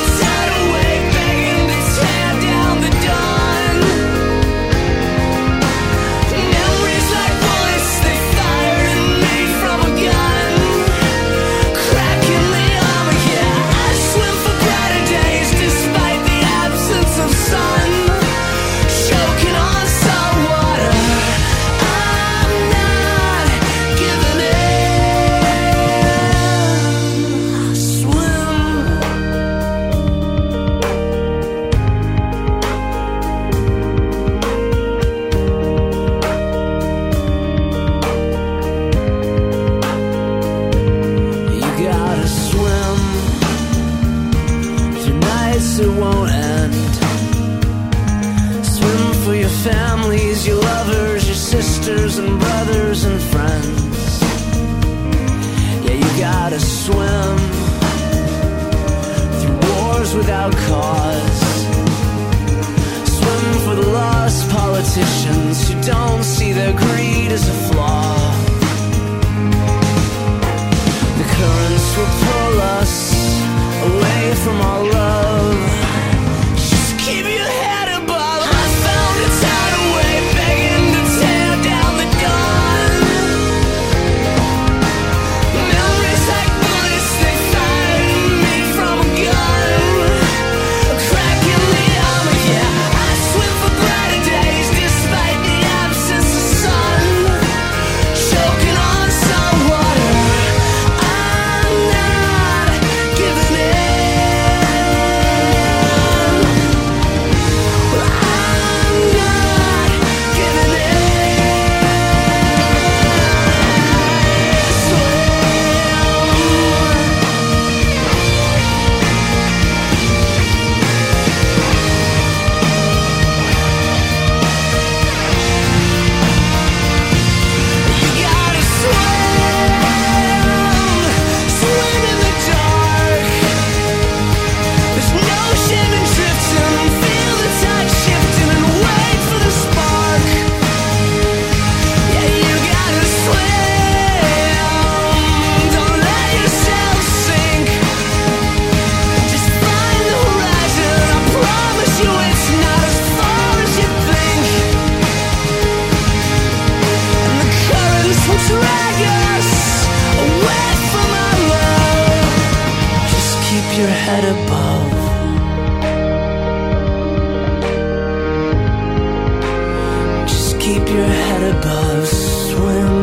[170.65, 172.94] keep your head above, swim.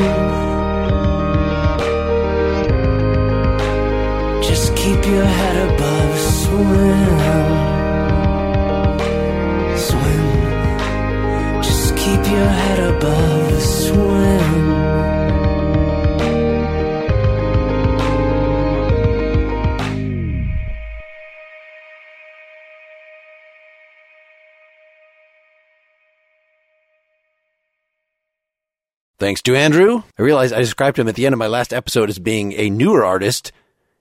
[29.23, 30.03] Thanks to Andrew.
[30.19, 32.69] I realized I described him at the end of my last episode as being a
[32.69, 33.53] newer artist,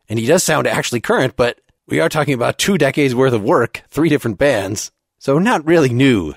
[0.09, 3.43] and he does sound actually current, but we are talking about two decades worth of
[3.43, 6.33] work, three different bands, so not really new.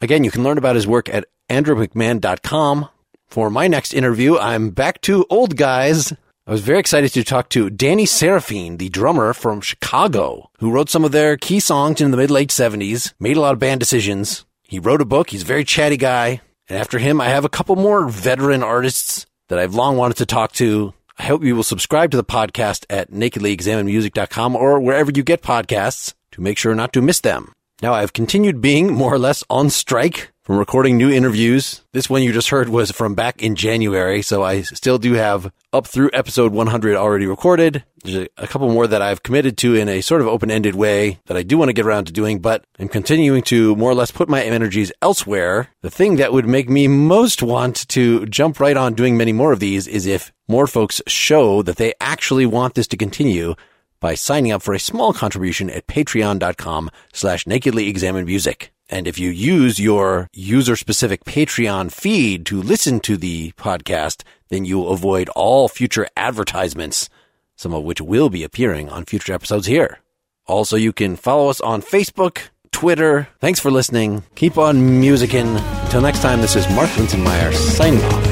[0.00, 2.88] Again, you can learn about his work at andrewmcmahon.com.
[3.28, 6.12] For my next interview, I'm back to old guys.
[6.44, 10.90] I was very excited to talk to Danny Seraphine, the drummer from Chicago, who wrote
[10.90, 13.78] some of their key songs in the mid late 70s, made a lot of band
[13.78, 14.44] decisions.
[14.64, 15.30] He wrote a book.
[15.30, 16.40] He's a very chatty guy.
[16.68, 20.26] And after him, I have a couple more veteran artists that I've long wanted to
[20.26, 20.92] talk to.
[21.18, 26.14] I hope you will subscribe to the podcast at nakedlyexaminedmusic.com or wherever you get podcasts
[26.32, 27.52] to make sure not to miss them.
[27.80, 31.82] Now, I've continued being more or less on strike from recording new interviews.
[31.92, 35.52] This one you just heard was from back in January, so I still do have
[35.74, 37.84] up through episode 100 already recorded.
[38.02, 41.36] There's a, couple more that I've committed to in a sort of open-ended way that
[41.36, 44.10] I do want to get around to doing, but I'm continuing to more or less
[44.10, 45.68] put my energies elsewhere.
[45.82, 49.52] The thing that would make me most want to jump right on doing many more
[49.52, 53.54] of these is if more folks show that they actually want this to continue
[54.00, 58.72] by signing up for a small contribution at patreon.com slash nakedly examined music.
[58.88, 64.64] And if you use your user specific Patreon feed to listen to the podcast, then
[64.64, 67.10] you'll avoid all future advertisements,
[67.56, 69.98] some of which will be appearing on future episodes here.
[70.46, 73.28] Also, you can follow us on Facebook, Twitter.
[73.40, 74.24] Thanks for listening.
[74.34, 75.62] Keep on musicking.
[75.84, 78.27] Until next time, this is Mark Linsenmayer signing off.